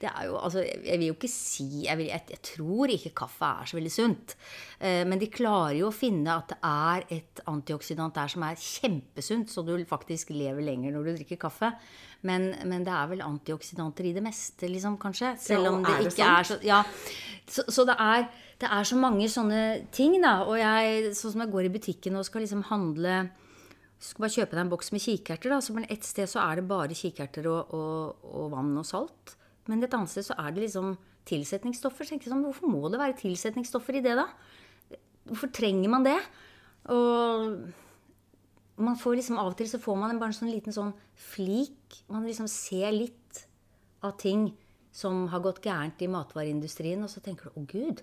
[0.00, 3.14] Det er jo, altså, Jeg vil jo ikke si Jeg, vil, jeg, jeg tror ikke
[3.22, 4.36] kaffe er så veldig sunt.
[4.80, 8.60] Eh, men de klarer jo å finne at det er et antioksidant der som er
[8.60, 11.72] kjempesunt, så du faktisk lever lenger når du drikker kaffe.
[12.26, 15.34] Men, men det er vel antioksidanter i det meste, liksom, kanskje.
[15.40, 16.84] Selv om det, er det ikke er så Ja.
[17.50, 18.28] Så, så det, er,
[18.62, 20.44] det er så mange sånne ting, da.
[20.46, 23.24] Og jeg, sånn som jeg går i butikken og skal liksom handle
[24.00, 26.40] du skal bare kjøpe deg en boks med kikerter, da, så men et sted så
[26.40, 29.34] er det bare kikerter og, og, og, vann og salt.
[29.68, 30.94] Men et annet sted så er det liksom
[31.28, 32.06] tilsetningsstoffer.
[32.06, 34.26] Så jeg sånn, Hvorfor må det være tilsetningsstoffer i det, da?
[35.28, 36.18] Hvorfor trenger man det?
[36.90, 40.94] Og man får liksom Av og til så får man bare en sånn liten sånn
[41.14, 42.00] flik.
[42.08, 43.44] Man liksom ser litt
[44.02, 44.48] av ting
[44.90, 48.00] som har gått gærent i matvareindustrien, og så tenker du å gud,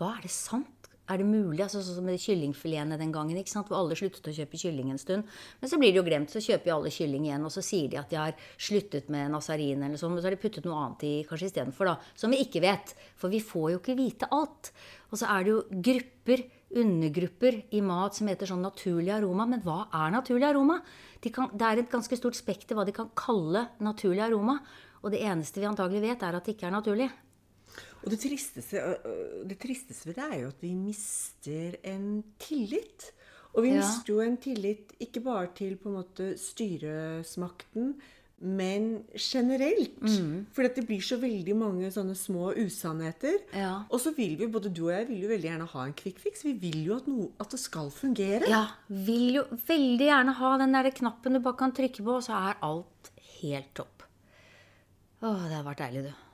[0.00, 0.75] hva er det sant?
[1.06, 1.60] Er det mulig?
[1.62, 5.28] altså Sånn som med kyllingfiletene den gangen, hvor alle sluttet å kjøpe kylling en stund.
[5.60, 7.92] Men så blir det jo glemt, så kjøper jo alle kylling igjen, og så sier
[7.92, 10.80] de at de har sluttet med nasarin eller sånn, men så har de puttet noe
[10.82, 12.14] annet i kanskje istedenfor, da.
[12.18, 12.94] Som vi ikke vet.
[13.20, 14.72] For vi får jo ikke vite alt.
[15.12, 16.42] Og så er det jo grupper,
[16.82, 19.46] undergrupper i mat som heter sånn naturlig aroma.
[19.46, 20.80] Men hva er naturlig aroma?
[21.22, 24.58] De kan, det er et ganske stort spekter hva de kan kalle naturlig aroma.
[25.06, 27.08] Og det eneste vi antagelig vet, er at det ikke er naturlig.
[28.04, 28.82] Og det tristeste,
[29.48, 32.10] det tristeste, ved det er jo at vi mister en
[32.42, 33.10] tillit.
[33.56, 33.80] Og vi ja.
[33.80, 37.94] mister jo en tillit ikke bare til på en måte styresmakten,
[38.36, 40.02] men generelt.
[40.02, 40.44] Mm.
[40.52, 43.38] For det blir så veldig mange sånne små usannheter.
[43.56, 43.86] Ja.
[43.88, 46.20] Og så vil vi, både du og jeg vil jo veldig gjerne ha en quick
[46.20, 46.44] fix.
[46.44, 48.44] Vi vil jo at, noe, at det skal fungere.
[48.52, 52.28] Ja, vil jo veldig gjerne ha den der knappen du bare kan trykke på, og
[52.28, 54.04] så er alt helt topp.
[55.24, 56.25] Å, det har vært deilig, du.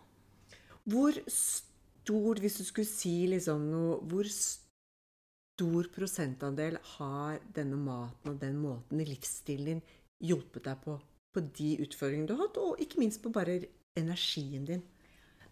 [0.91, 8.41] Hvor stor, hvis du skulle si liksom noe Hvor stor prosentandel har denne maten og
[8.41, 9.83] den måten i livsstilen din
[10.23, 10.97] hjulpet deg på?
[11.33, 13.61] På de utfordringene du har hatt, og ikke minst på bare
[13.97, 14.83] energien din?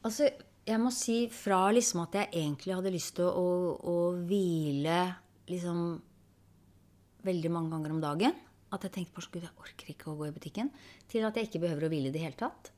[0.05, 0.29] Altså,
[0.67, 3.97] jeg må si fra liksom at jeg egentlig hadde lyst til å, å, å
[4.29, 5.01] hvile
[5.51, 5.81] liksom
[7.25, 8.37] veldig mange ganger om dagen.
[8.71, 10.71] At jeg tenkte på at jeg orker ikke å gå i butikken.
[11.11, 12.71] Til at jeg ikke behøver å hvile i det hele tatt.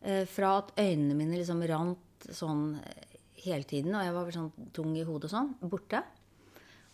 [0.00, 4.70] Eh, fra at øynene mine liksom rant sånn eh, hele tiden, og jeg var sånn
[4.76, 6.00] tung i hodet og sånn, borte.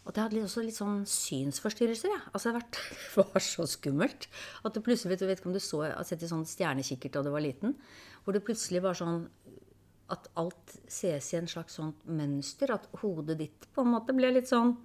[0.07, 2.13] Og det hadde også litt sånn synsforstyrrelser.
[2.15, 2.21] Ja.
[2.33, 2.63] Altså, det,
[3.19, 4.29] var så skummelt.
[4.67, 7.25] At du plutselig, du vet ikke om du så, har sett i sånn stjernekikkert da
[7.27, 7.75] du var liten,
[8.25, 9.27] hvor det plutselig var sånn
[10.15, 12.71] at alt ses i en slags sånt mønster.
[12.75, 14.77] At hodet ditt på en måte ble litt sånn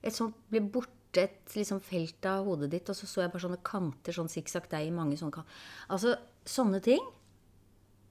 [0.00, 3.44] et sånt, ble borte et liksom felt av hodet ditt, og så så jeg bare
[3.44, 5.64] sånne kanter, sånn sikksakk-deg i mange sånne kanter.
[5.92, 6.14] Altså,
[6.48, 7.02] sånne ting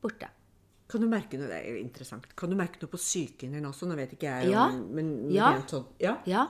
[0.03, 0.29] borte.
[0.89, 2.25] Kan du merke noe, det er interessant.
[2.38, 3.85] Kan du merke noe på psyken din også?
[3.85, 4.65] Nå vet ikke jeg ja.
[4.73, 5.51] men, ja.
[5.69, 6.15] Sånn, ja.
[6.29, 6.47] ja.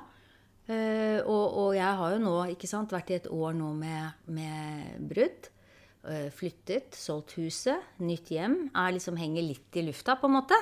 [0.70, 4.22] Uh, og, og, jeg har jo nå ikke sant, vært i et år nå med,
[4.32, 5.50] med brudd.
[6.06, 8.62] Uh, flyttet, solgt huset, nytt hjem.
[8.72, 10.60] Er liksom henger litt i lufta, på en måte.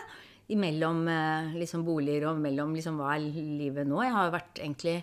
[0.56, 4.02] Imellom uh, liksom boliger og mellom liksom, hva er livet nå.
[4.08, 4.98] Jeg har jo vært egentlig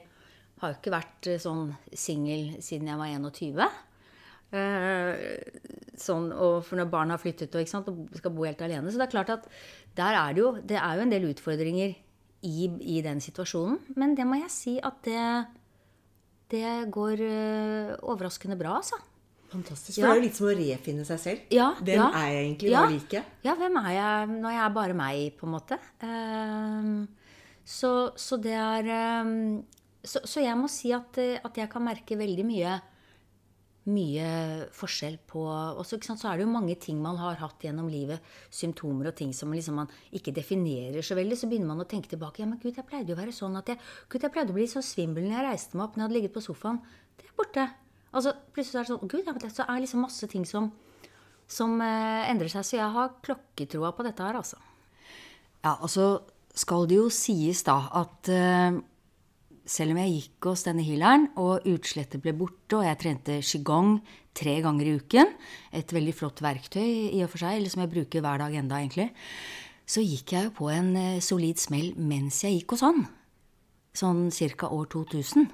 [0.62, 3.66] har jo ikke vært sånn singel siden jeg var 21.
[4.54, 5.14] Eh,
[5.98, 8.90] sånn, og for når barn har flyttet og, sant, og, skal bo helt alene.
[8.90, 9.48] Så det er klart at
[9.98, 11.94] der er det jo, det er jo en del utfordringer
[12.44, 13.80] i, i, den situasjonen.
[13.98, 15.24] Men det må jeg si at det,
[16.54, 19.00] det går uh, overraskende bra, altså.
[19.54, 19.96] Fantastisk.
[19.96, 20.06] For ja.
[20.06, 21.44] det er jo litt som å refinne seg selv.
[21.54, 22.72] Ja, hvem ja, er jeg egentlig?
[22.74, 23.36] Hva liker jeg?
[23.46, 25.78] Ja, hvem er jeg når jeg er bare meg, på en måte?
[26.02, 27.30] Uh,
[27.64, 28.90] så, så, det er
[30.04, 32.74] så, så, jeg må si at, at jeg kan merke veldig mye
[33.90, 34.26] mye
[34.72, 38.20] forskjell på også, Så er det jo mange ting man har hatt gjennom livet,
[38.50, 41.36] symptomer og ting som liksom man ikke definerer så veldig.
[41.36, 42.40] Så begynner man å tenke tilbake.
[42.42, 44.56] Ja, men gud, jeg pleide jo å være sånn at jeg, gud, jeg pleide å
[44.56, 46.80] bli så svimmel når jeg reiste meg opp når jeg hadde ligget på sofaen.
[47.20, 47.66] Det er borte.
[48.14, 50.70] Altså, Plutselig er det sånn Gud, ja, så er liksom masse ting som,
[51.50, 52.64] som eh, endrer seg.
[52.64, 54.60] Så jeg har klokketroa på dette her, altså.
[55.64, 56.08] Ja, og så
[56.54, 58.80] skal det jo sies da at eh,
[59.64, 63.96] selv om jeg gikk hos denne healeren, og utslettet ble borte, og jeg trente qigong
[64.36, 65.30] tre ganger i uken,
[65.72, 68.80] et veldig flott verktøy i og for seg, eller som jeg bruker hver dag enda
[68.82, 69.08] egentlig,
[69.88, 73.04] så gikk jeg jo på en eh, solid smell mens jeg gikk hos han.
[73.94, 75.48] Sånn cirka år 2000.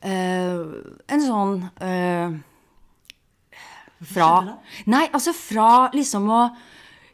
[0.00, 0.60] Uh, eh,
[1.12, 2.30] en sånn uh,
[4.08, 4.28] Fra
[4.88, 6.38] Nei, altså fra liksom å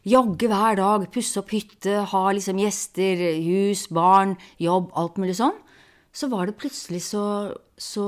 [0.07, 5.57] jogge hver dag, pusse opp hytte, ha liksom gjester, hus, barn, jobb, alt mulig sånn
[6.17, 7.25] så var det plutselig så,
[7.77, 8.07] så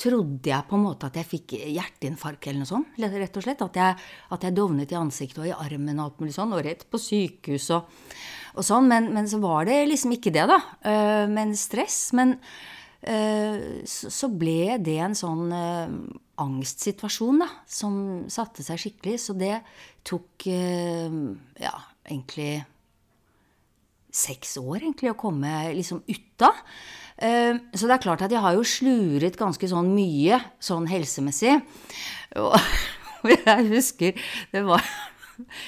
[0.00, 2.98] trodde jeg på en måte at jeg fikk hjerteinfarkt eller noe sånt.
[3.00, 3.62] rett og slett.
[3.64, 6.64] At jeg, at jeg dovnet i ansiktet og i armen og alt mulig sånn, og
[6.64, 7.88] rett på sykehus og,
[8.54, 8.88] og sånn.
[8.90, 10.60] Men, men, så var det liksom ikke det, da.
[10.84, 11.98] Uh, men stress.
[12.16, 15.96] Men uh, så, så, ble det en sånn uh,
[16.40, 17.94] angstsituasjon da, som
[18.32, 19.16] satte seg skikkelig.
[19.20, 19.58] Så det
[20.08, 21.74] tok ja,
[22.08, 22.62] egentlig
[24.14, 26.58] seks år egentlig å komme liksom ut av.
[27.20, 31.58] Eh, så det er klart at jeg har jo sluret ganske sånn mye sånn helsemessig.
[32.40, 32.56] Og,
[33.30, 34.84] jeg husker det var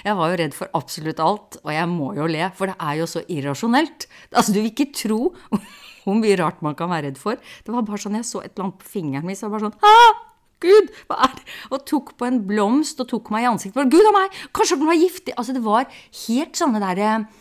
[0.05, 2.99] jeg var jo redd for absolutt alt, og jeg må jo le, for det er
[3.01, 4.05] jo så irrasjonelt.
[4.33, 5.21] Altså, du vil ikke tro
[6.03, 7.41] hvor mye rart man kan være redd for.
[7.65, 9.71] Det var bare sånn, Jeg så et eller annet på fingeren min, så var det
[9.71, 10.21] bare sånn ah,
[10.63, 11.47] Gud, hva er det?
[11.75, 13.91] Og tok på en blomst og tok meg i ansiktet.
[13.91, 15.35] Gud a meg, kanskje den var giftig?
[15.35, 15.89] Altså, det var
[16.27, 17.41] helt sånne derre eh,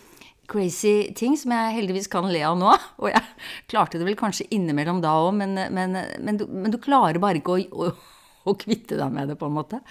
[0.51, 2.71] crazy ting som jeg heldigvis kan le av nå.
[3.01, 3.23] Og jeg
[3.71, 7.59] klarte det vel kanskje innimellom da òg, men, men, men, men, du klarer bare ikke
[7.59, 7.93] å, å
[8.49, 9.81] å kvitte deg med det, på en måte.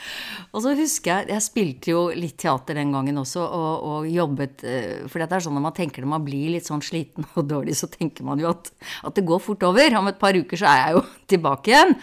[0.50, 4.64] Og så husker jeg Jeg spilte jo litt teater den gangen også, og, og jobbet
[4.66, 7.46] eh, For det er sånn når man tenker når man blir litt sånn sliten og
[7.50, 8.72] dårlig, så tenker man jo at,
[9.06, 10.00] at det går fort over.
[10.00, 11.04] Om et par uker så er jeg jo
[11.34, 11.94] tilbake igjen.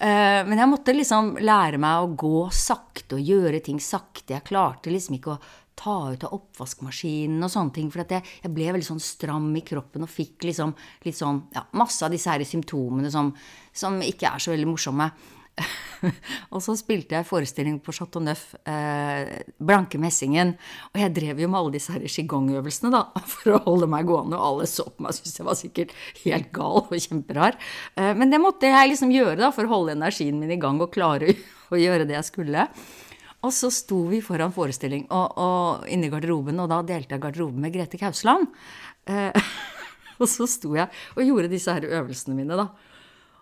[0.00, 4.36] Eh, men jeg måtte liksom lære meg å gå sakte og gjøre ting sakte.
[4.36, 5.42] Jeg klarte liksom ikke å
[5.80, 7.90] ta ut av oppvaskmaskinen og sånne ting.
[7.92, 10.74] For jeg, jeg, ble veldig sånn stram i kroppen og fikk liksom
[11.06, 13.32] litt sånn ja, masse av disse her symptomene som,
[13.72, 15.10] som ikke er så veldig morsomme.
[16.54, 20.54] og så spilte jeg forestilling på Chateau Neuf, eh, Blanke Messingen.
[20.92, 23.02] Og jeg drev jo med alle disse qigong-øvelsene
[23.32, 24.38] for å holde meg gående.
[24.38, 27.60] Og alle så på meg og syntes jeg var sikkert helt gal og kjemperar.
[27.96, 30.80] Eh, men det måtte jeg liksom gjøre da, for å holde energien min i gang
[30.80, 31.34] og klare
[31.72, 32.68] å gjøre det jeg skulle.
[33.40, 37.22] Og så sto vi foran forestilling og, og inne i garderoben, og da delte jeg
[37.22, 38.50] garderoben med Grete Kausland.
[39.08, 39.32] Eh,
[40.20, 42.68] og så sto jeg og gjorde disse her øvelsene mine, da.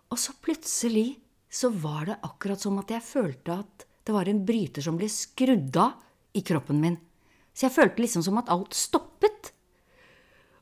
[0.08, 1.18] Og så plutselig
[1.50, 5.08] så var det akkurat som at jeg følte at det var en bryter som ble
[5.12, 5.98] skrudd av
[6.38, 6.96] i kroppen min.
[7.52, 9.50] Så jeg følte liksom som at alt stoppet.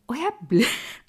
[0.09, 0.65] Og jeg ble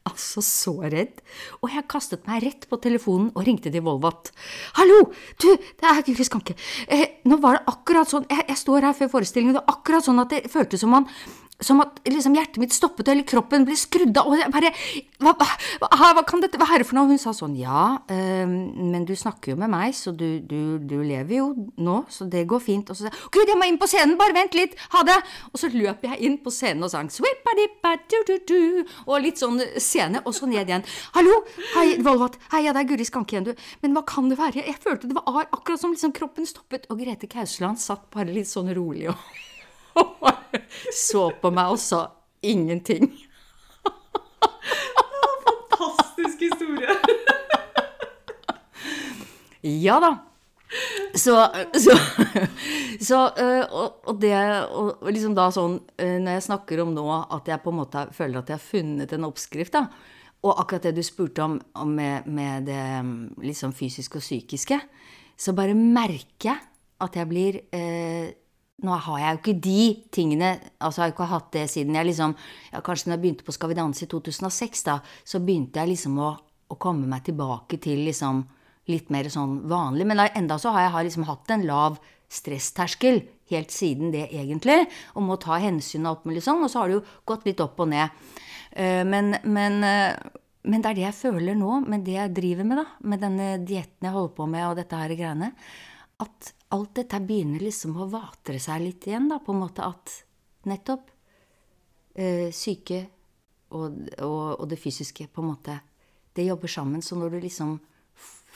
[0.08, 1.22] altså så redd.
[1.62, 4.32] Og jeg kastet meg rett på telefonen og ringte til Volvat.
[4.78, 5.12] 'Hallo!
[5.42, 6.58] Du, det er Guri Skanke.
[6.88, 10.06] Eh, nå var det akkurat sånn Jeg, jeg står her før forestillingen, det var akkurat
[10.06, 11.08] sånn at det føltes som man
[11.64, 14.30] som at liksom, hjertet mitt stoppet, eller kroppen ble skrudd av.
[14.30, 14.72] Og jeg bare
[15.24, 17.10] hva, hva, hva, kan dette være for noe?
[17.10, 20.98] Hun sa sånn Ja, øh, men du snakker jo med meg, så du, du, du,
[21.02, 21.48] lever jo
[21.82, 22.92] nå, så det går fint.
[22.92, 24.18] Og så sa jeg Gud, jeg må inn på scenen!
[24.20, 24.78] Bare vent litt!
[24.94, 25.18] Ha det!
[25.52, 27.10] Og så løp jeg inn på scenen og sang
[29.08, 30.86] Og litt sånn scene, og så ned igjen.
[31.18, 31.42] Hallo!
[31.74, 32.38] Hei, Volvat.
[32.54, 33.68] Hei, ja, det er Guri Skanke igjen, du.
[33.82, 34.62] Men hva kan det være?
[34.68, 36.86] Jeg følte det var akkurat som liksom kroppen stoppet.
[36.94, 39.26] Og Grete Kausland satt bare litt sånn rolig og
[41.08, 42.02] så på meg og sa
[42.46, 43.10] ingenting.
[45.48, 46.98] Fantastisk historie.
[49.88, 50.14] ja da.
[51.16, 51.34] Så,
[51.80, 51.94] så,
[53.00, 53.20] så
[53.72, 54.36] og, og, det
[54.76, 58.04] og liksom da sånn øh, Når jeg snakker om nå at jeg på en måte
[58.12, 59.86] føler at jeg har funnet en oppskrift, da,
[60.44, 62.84] og akkurat det du spurte om, om med, med, det
[63.48, 64.80] liksom fysiske og psykiske,
[65.38, 66.60] så bare merker jeg
[67.04, 68.30] at jeg blir eh,
[68.86, 71.96] nå har jeg jo ikke de tingene altså Jeg har jo ikke hatt det siden
[71.98, 75.42] jeg liksom ja, Kanskje når jeg begynte på Skal vi danse i 2006, da, så
[75.42, 76.30] begynte jeg liksom å,
[76.70, 78.44] å komme meg tilbake til liksom
[78.88, 80.06] litt mer sånn vanlig.
[80.08, 81.98] Men enda så har jeg har liksom hatt en lav
[82.32, 83.22] stressterskel
[83.52, 84.86] helt siden det, egentlig.
[85.20, 86.64] Om å ta hensyn og alt mulig sånn.
[86.64, 88.24] Og så har det jo gått litt opp og ned.
[88.72, 90.16] Eh, men, men, eh,
[90.68, 92.88] men det er det jeg føler nå, med det jeg driver med, da.
[93.08, 95.54] Med denne dietten jeg holder på med, og dette her greiene.
[96.24, 100.16] At alt dette begynner liksom å vatre seg litt igjen, da, på en måte at
[100.68, 101.12] nettopp
[102.18, 103.04] eh, syke
[103.76, 105.78] og, og, og, det fysiske, på en måte,
[106.36, 107.04] det jobber sammen.
[107.04, 107.78] Så når du liksom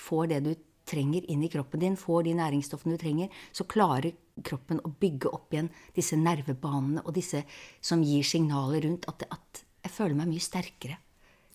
[0.01, 0.51] får det du
[0.91, 5.29] trenger inn i kroppen din, får de næringsstoffene du trenger, så klarer kroppen å bygge
[5.29, 7.43] opp igjen disse nervebanene og disse
[7.83, 10.97] som gir signaler rundt at, at jeg føler meg mye sterkere.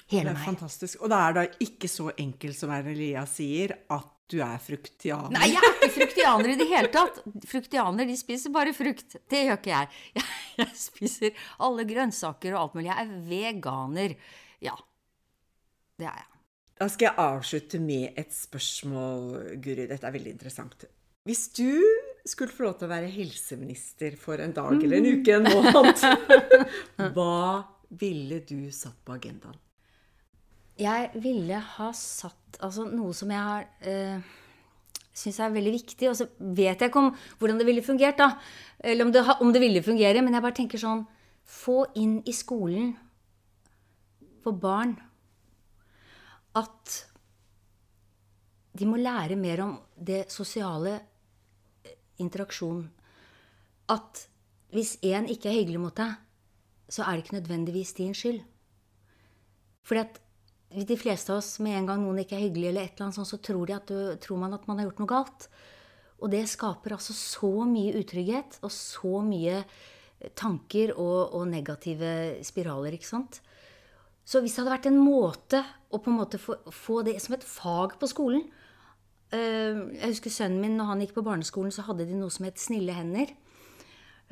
[0.07, 0.37] Hele meg.
[0.37, 0.45] Det er meg.
[0.45, 1.01] fantastisk.
[1.03, 5.33] Og det er da ikke så enkelt som Erlia sier, at du er fruktianer.
[5.37, 7.21] Nei, jeg er ikke fruktianer i det hele tatt.
[7.47, 9.19] Fruktianer de spiser bare frukt.
[9.31, 9.91] Det gjør ikke jeg.
[10.17, 10.25] Jeg,
[10.57, 12.89] jeg spiser alle grønnsaker og alt mulig.
[12.89, 14.15] Jeg er veganer.
[14.65, 14.73] Ja.
[16.01, 16.31] Det er jeg.
[16.77, 19.29] Da skal jeg avslutte med et spørsmål,
[19.65, 19.87] Guri.
[19.89, 20.87] Dette er veldig interessant.
[21.29, 21.81] Hvis du
[22.29, 26.05] skulle få lov til å være helseminister for en dag eller en uke, en måned,
[27.17, 27.65] hva
[28.01, 29.57] ville du satt på agendaen?
[30.77, 34.35] Jeg ville ha satt altså, noe som jeg har eh,
[35.17, 36.11] syns er veldig viktig.
[36.11, 38.35] Og så vet jeg ikke om hvordan det ville fungert, da.
[38.85, 40.23] Eller om det, om det ville fungere.
[40.25, 41.07] Men jeg bare tenker sånn
[41.47, 42.89] Få inn i skolen
[44.43, 44.97] for barn
[46.59, 46.95] at
[48.75, 51.15] de må lære mer om det sosiale interaksjonen.
[52.19, 52.91] interaksjon.
[53.93, 54.27] At
[54.75, 56.17] hvis én ikke er hyggelig mot deg,
[56.89, 58.41] så er det ikke nødvendigvis din skyld.
[59.87, 60.21] Fordi at
[60.75, 63.19] De fleste av oss, med en gang noen ikke er hyggelig, eller et eller annet
[63.21, 65.49] sånt, så tror, at du, tror man at man har gjort noe galt.
[66.17, 69.61] Og det skaper altså så mye utrygghet og så mye
[70.37, 72.11] tanker og, og negative
[72.47, 73.41] spiraler, ikke sant.
[74.27, 75.63] Så hvis det hadde vært en måte
[75.95, 78.43] å på en måte få, få det som et fag på skolen
[79.31, 82.49] eh, Jeg husker sønnen min, når han gikk på barneskolen, så hadde de noe som
[82.49, 83.31] het Snille hender.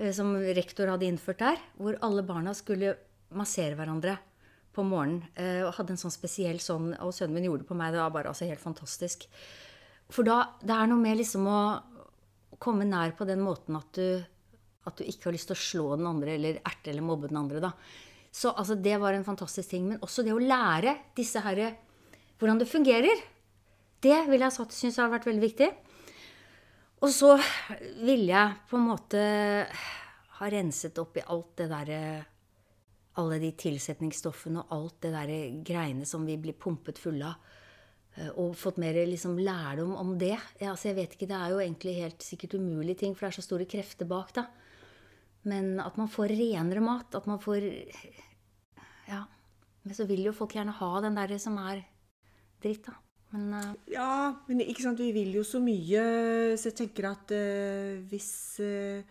[0.00, 1.62] eh, Som rektor hadde innført der.
[1.78, 2.96] Hvor alle barna skulle
[3.38, 4.16] massere hverandre
[4.74, 5.22] på morgenen.
[5.36, 7.92] eh, Og hadde en sånn spesiell sånn Og sønnen min gjorde det på meg.
[7.94, 9.26] Det var bare altså helt fantastisk.
[10.10, 11.60] For da Det er noe med liksom å
[12.58, 14.24] komme nær på den måten at du,
[14.86, 17.40] at du ikke har lyst til å slå den andre eller erte eller mobbe den
[17.40, 17.60] andre.
[17.60, 17.72] da.
[18.32, 19.88] Så altså, det var en fantastisk ting.
[19.88, 21.74] Men også det å lære disse herre
[22.38, 23.20] hvordan det fungerer.
[24.00, 25.68] Det vil jeg satt synes har vært veldig viktig.
[27.04, 27.34] Og så
[28.00, 29.20] ville jeg på en måte
[30.38, 32.00] ha renset opp i alt det derre
[33.20, 37.52] Alle de tilsetningsstoffene og alt det derre greiene som vi blir pumpet fulle av.
[38.16, 40.36] eh, Og fått mer liksom lærdom om det.
[40.60, 43.40] Altså, jeg vet ikke, Det er jo egentlig helt sikkert umulige ting, for det er
[43.42, 44.32] så store krefter bak.
[44.32, 44.46] da.
[45.44, 47.62] Men at man får renere mat, at man får
[49.08, 49.24] Ja.
[49.84, 51.84] Men så vil jo folk gjerne ha den derre som er
[52.62, 52.94] dritt, da.
[53.34, 53.74] Men uh...
[53.90, 58.30] Ja, men ikke sant, vi vil jo så mye, så jeg tenker at uh, hvis
[58.64, 59.02] uh,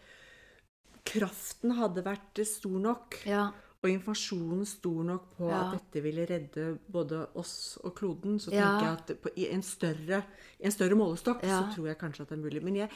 [1.06, 3.52] kraften hadde vært stor nok, ja.
[3.84, 5.58] Og informasjonen stor nok på Ja.
[5.74, 8.80] at dette ville redde både oss og kloden, så Ja.
[8.80, 10.24] tenker jeg at på, i en større,
[10.60, 11.60] en større målestokk Ja.
[11.60, 12.64] så tror jeg kanskje at det er mulig.
[12.64, 12.90] Men jeg,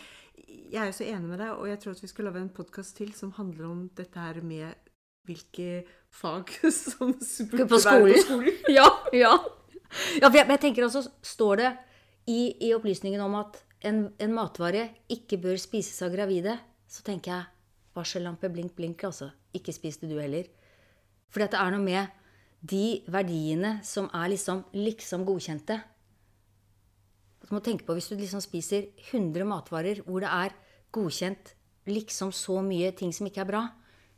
[0.72, 2.50] jeg er jo så enig med deg, og jeg tror at vi skal lage en
[2.50, 4.74] podkast til som handler om dette her med
[5.28, 8.54] hvilke fag som burde på være på skolen.
[8.70, 9.34] Ja, ja.
[10.22, 11.78] ja men jeg tenker også, står det
[12.28, 16.58] i, i opplysningen om at en, en matvare ikke bør spises av gravide,
[16.88, 17.46] så tenker jeg
[17.94, 19.32] varsellampe, blink, blink, altså.
[19.54, 20.48] Ikke spis det du heller.
[21.32, 22.14] Fordi at det er noe med
[22.68, 25.78] de verdiene som er liksom, liksom godkjente.
[27.48, 30.56] Du må tenke på hvis du liksom spiser 100 matvarer hvor det er
[30.96, 31.54] godkjent
[31.88, 33.64] liksom så mye ting som ikke er bra.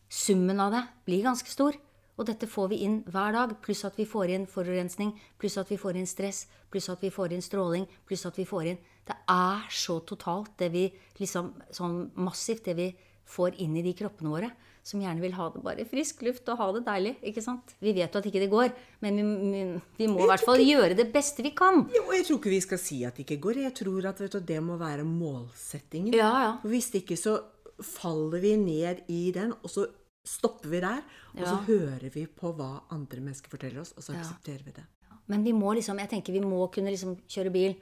[0.09, 1.77] Summen av det blir ganske stor.
[2.19, 3.53] Og dette får vi inn hver dag.
[3.63, 7.11] Pluss at vi får inn forurensning, pluss at vi får inn stress, pluss at vi
[7.15, 10.83] får inn stråling, pluss at vi får inn Det er så totalt, det vi
[11.17, 12.89] liksom Sånn massivt, det vi
[13.25, 14.49] får inn i de kroppene våre.
[14.89, 17.11] Som gjerne vil ha det bare frisk luft og ha det deilig.
[17.29, 17.75] ikke sant?
[17.83, 18.71] Vi vet jo at ikke det går,
[19.05, 19.61] men vi, vi,
[19.99, 21.83] vi må i hvert fall gjøre det beste vi kan.
[21.93, 23.61] Jo, jeg tror ikke vi skal si at det ikke går.
[23.67, 26.15] Jeg tror at du, det må være målsettingen.
[26.17, 26.51] Ja, ja.
[26.65, 27.37] Hvis ikke så
[27.85, 29.85] faller vi ned i den, og så
[30.25, 31.05] stopper vi der.
[31.37, 34.87] Og så hører vi på hva andre mennesker forteller oss, og så aksepterer vi det.
[35.29, 37.77] Men vi må liksom, jeg tenker vi må kunne liksom kjøre bil.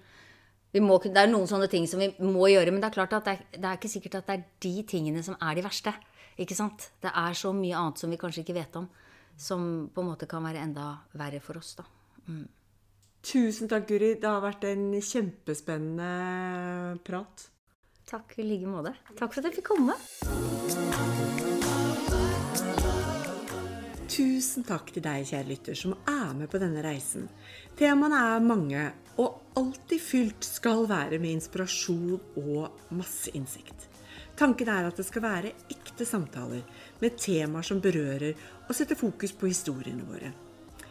[0.76, 3.16] Vi må, det er noen sånne ting som vi må gjøre, men det er klart
[3.16, 5.64] at det er, det er ikke sikkert at det er de tingene som er de
[5.66, 5.94] verste.
[6.38, 6.92] Ikke sant?
[7.02, 8.88] Det er så mye annet som vi kanskje ikke vet om,
[9.38, 11.76] som på en måte kan være enda verre for oss.
[11.80, 11.86] da.
[13.28, 14.14] Tusen takk, Guri.
[14.22, 17.50] Det har vært en kjempespennende prat.
[18.08, 18.94] Takk i like måte.
[19.18, 19.98] Takk for at jeg fikk komme.
[24.08, 27.28] Tusen takk til deg, kjære lytter, som er med på denne reisen.
[27.78, 28.86] Temaene er mange,
[29.20, 33.90] og alltid fylt skal være med inspirasjon og masse innsikt.
[34.38, 36.62] Tanken er at det skal være ekte samtaler
[37.02, 40.30] med temaer som berører og setter fokus på historiene våre.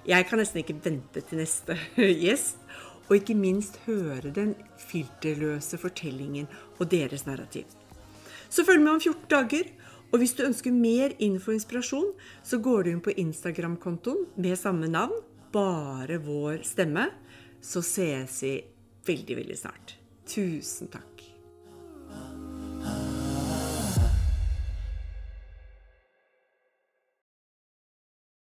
[0.07, 1.77] Jeg kan nesten ikke vente til neste
[2.25, 2.59] gjest,
[3.07, 4.55] og ikke minst høre den
[4.89, 7.67] filterløse fortellingen og deres narrativ.
[8.51, 9.71] Så følg med om 14 dager.
[10.15, 12.13] Og hvis du ønsker mer info og inspirasjon,
[12.47, 15.19] så går du inn på Instagram-kontoen med samme navn,
[15.53, 17.09] bare vår stemme.
[17.59, 18.55] Så sees vi
[19.07, 19.97] veldig, veldig snart.
[20.31, 21.27] Tusen takk.